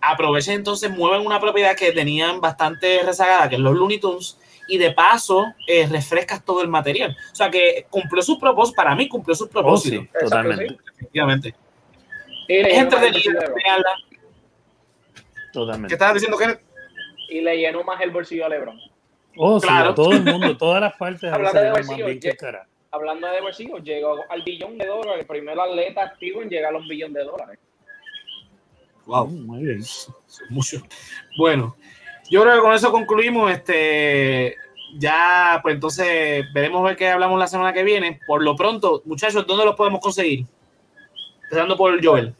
[0.01, 4.77] aprovechen entonces, mueven una propiedad que tenían bastante rezagada, que es los Looney Tunes, y
[4.77, 7.17] de paso eh, refrescas todo el material.
[7.31, 10.77] O sea que cumplió su propósito, para mí cumplió su Oh, propósito, sí, Exacto, totalmente.
[10.95, 11.55] efectivamente.
[12.47, 13.89] Y Es entretenida, véanla.
[15.13, 15.93] ¿Qué Totalmente.
[15.93, 16.61] estabas diciendo, Kenneth?
[17.31, 18.79] y le llenó más el bolsillo a LeBron.
[19.37, 19.89] Oh, sí, Claro.
[19.91, 22.67] a todo el mundo, todas las partes Hablando de bolsillo, bien que cara.
[22.91, 25.21] Hablando de bolsillo, llegó al billón de dólares.
[25.21, 27.59] El primer atleta activo en llegar a un billón de dólares.
[29.05, 29.27] Wow.
[29.27, 29.81] Mm, Muy bien.
[30.49, 30.81] mucho.
[31.37, 31.75] Bueno,
[32.29, 33.51] yo creo que con eso concluimos.
[33.51, 34.55] Este,
[34.97, 38.19] ya, pues entonces veremos ver qué hablamos la semana que viene.
[38.27, 40.45] Por lo pronto, muchachos, ¿dónde los podemos conseguir?
[41.43, 42.33] Empezando por Joel.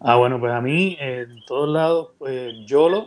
[0.00, 3.06] Ah, bueno, pues a mí en todos lados, pues Yolo,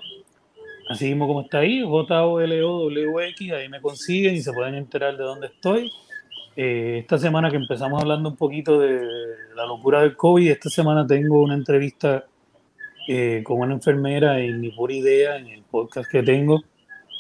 [0.90, 5.48] así mismo como está ahí, J-O-L-O-W-X, ahí me consiguen y se pueden enterar de dónde
[5.48, 5.92] estoy.
[6.56, 9.00] Eh, esta semana que empezamos hablando un poquito de
[9.56, 12.26] la locura del COVID, esta semana tengo una entrevista
[13.08, 16.64] eh, con una enfermera en Mi Pura Idea, en el podcast que tengo.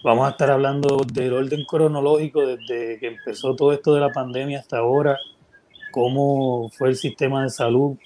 [0.04, 4.60] Vamos a estar hablando del orden cronológico desde que empezó todo esto de la pandemia
[4.60, 5.18] hasta ahora,
[5.92, 7.98] cómo fue el sistema de salud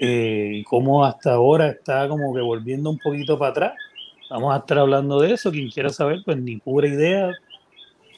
[0.00, 3.72] eh, y cómo hasta ahora está como que volviendo un poquito para atrás.
[4.30, 5.50] Vamos a estar hablando de eso.
[5.50, 7.30] Quien quiera saber, pues ni pura idea.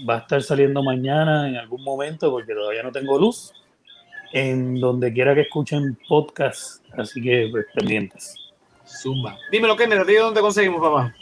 [0.09, 3.53] Va a estar saliendo mañana en algún momento porque todavía no tengo luz.
[4.33, 6.85] En donde quiera que escuchen podcast.
[6.97, 8.35] Así que pues, pendientes.
[8.87, 9.37] Zumba.
[9.51, 11.15] Dímelo, Kenneth, ¿a ti dónde conseguimos, papá?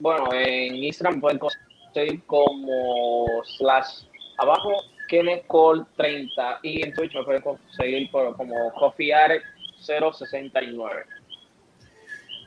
[0.00, 3.26] Bueno, en Instagram pueden conseguir como
[3.56, 4.04] slash
[4.38, 4.70] abajo
[5.08, 9.42] Kenneth Cole 30 y en Twitch me pueden conseguir por, como CoffeeArek
[9.80, 11.04] 069.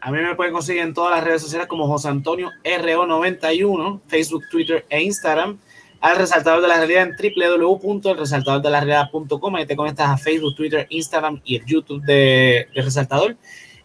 [0.03, 4.41] A mí me pueden conseguir en todas las redes sociales como José Antonio RO91, Facebook,
[4.49, 5.59] Twitter e Instagram.
[5.99, 9.55] Al resaltador de la realidad en www.elresaltadordelarealidad.com.
[9.55, 13.37] Ahí te conectas a Facebook, Twitter, Instagram y el YouTube de, Resaltador.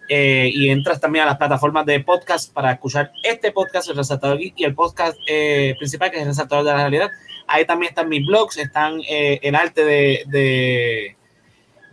[0.08, 4.38] Eh, y entras también a las plataformas de podcast para escuchar este podcast, El Resaltador
[4.38, 7.10] Geek, y el podcast eh, principal, que es El Resaltador de la Realidad.
[7.46, 11.14] Ahí también están mis blogs, están eh, el arte de,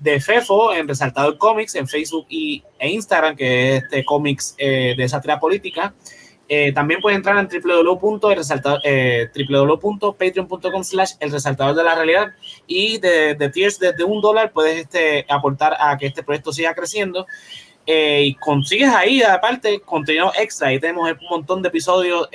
[0.03, 4.93] de Fefo en Resaltador Comics en Facebook y, e Instagram, que es este cómics eh,
[4.97, 5.93] de sátira política.
[6.49, 12.27] Eh, también puedes entrar en www.elresaltador, eh, www.patreon.com slash el resaltador de la realidad
[12.67, 16.75] y de, de tiers desde un dólar puedes este, aportar a que este proyecto siga
[16.75, 17.25] creciendo
[17.85, 20.67] eh, y consigues ahí, aparte, contenido extra.
[20.67, 22.27] Ahí tenemos un montón de episodios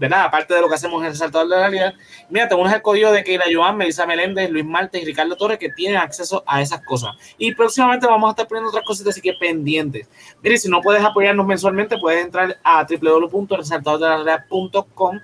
[0.00, 1.92] de nada, aparte de lo que hacemos en el Saltador de la Realidad.
[2.30, 5.68] Mira, tenemos el código de Keila Joan, Melissa Meléndez, Luis Martes y Ricardo Torres que
[5.68, 7.14] tienen acceso a esas cosas.
[7.36, 10.08] Y próximamente vamos a estar poniendo otras cositas, así que pendientes.
[10.42, 15.20] Mire, si no puedes apoyarnos mensualmente, puedes entrar a www.resaltadordelarrealidad.com,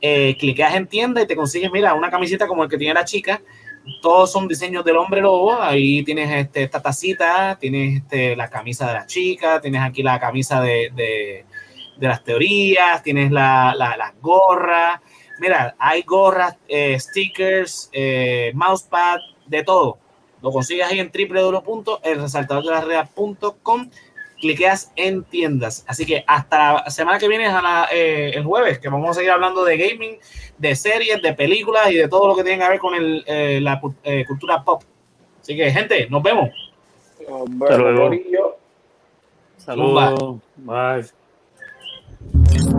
[0.00, 3.04] eh, cliqueas en tienda y te consigues, mira, una camiseta como el que tiene la
[3.04, 3.42] chica.
[4.00, 5.60] Todos son diseños del hombre lobo.
[5.60, 10.18] Ahí tienes este, esta tacita, tienes este, la camisa de la chica, tienes aquí la
[10.18, 11.44] camisa de
[11.96, 15.00] de las teorías, tienes la, la, las gorras.
[15.40, 19.98] Mira, hay gorras, eh, stickers, eh, mousepad, de todo.
[20.42, 23.90] Lo consigues ahí en www.elresaltadordelasreas.com.
[24.38, 25.82] Cliqueas en tiendas.
[25.88, 29.14] Así que hasta la semana que viene, a la, eh, el jueves, que vamos a
[29.14, 30.18] seguir hablando de gaming,
[30.58, 33.60] de series, de películas y de todo lo que tiene que ver con el, eh,
[33.62, 34.82] la eh, cultura pop.
[35.40, 36.50] Así que, gente, nos vemos.
[37.18, 37.48] Vemos,
[37.78, 38.10] luego.
[39.56, 40.42] Saludos.
[40.56, 41.15] Bye.
[42.32, 42.75] Thank you.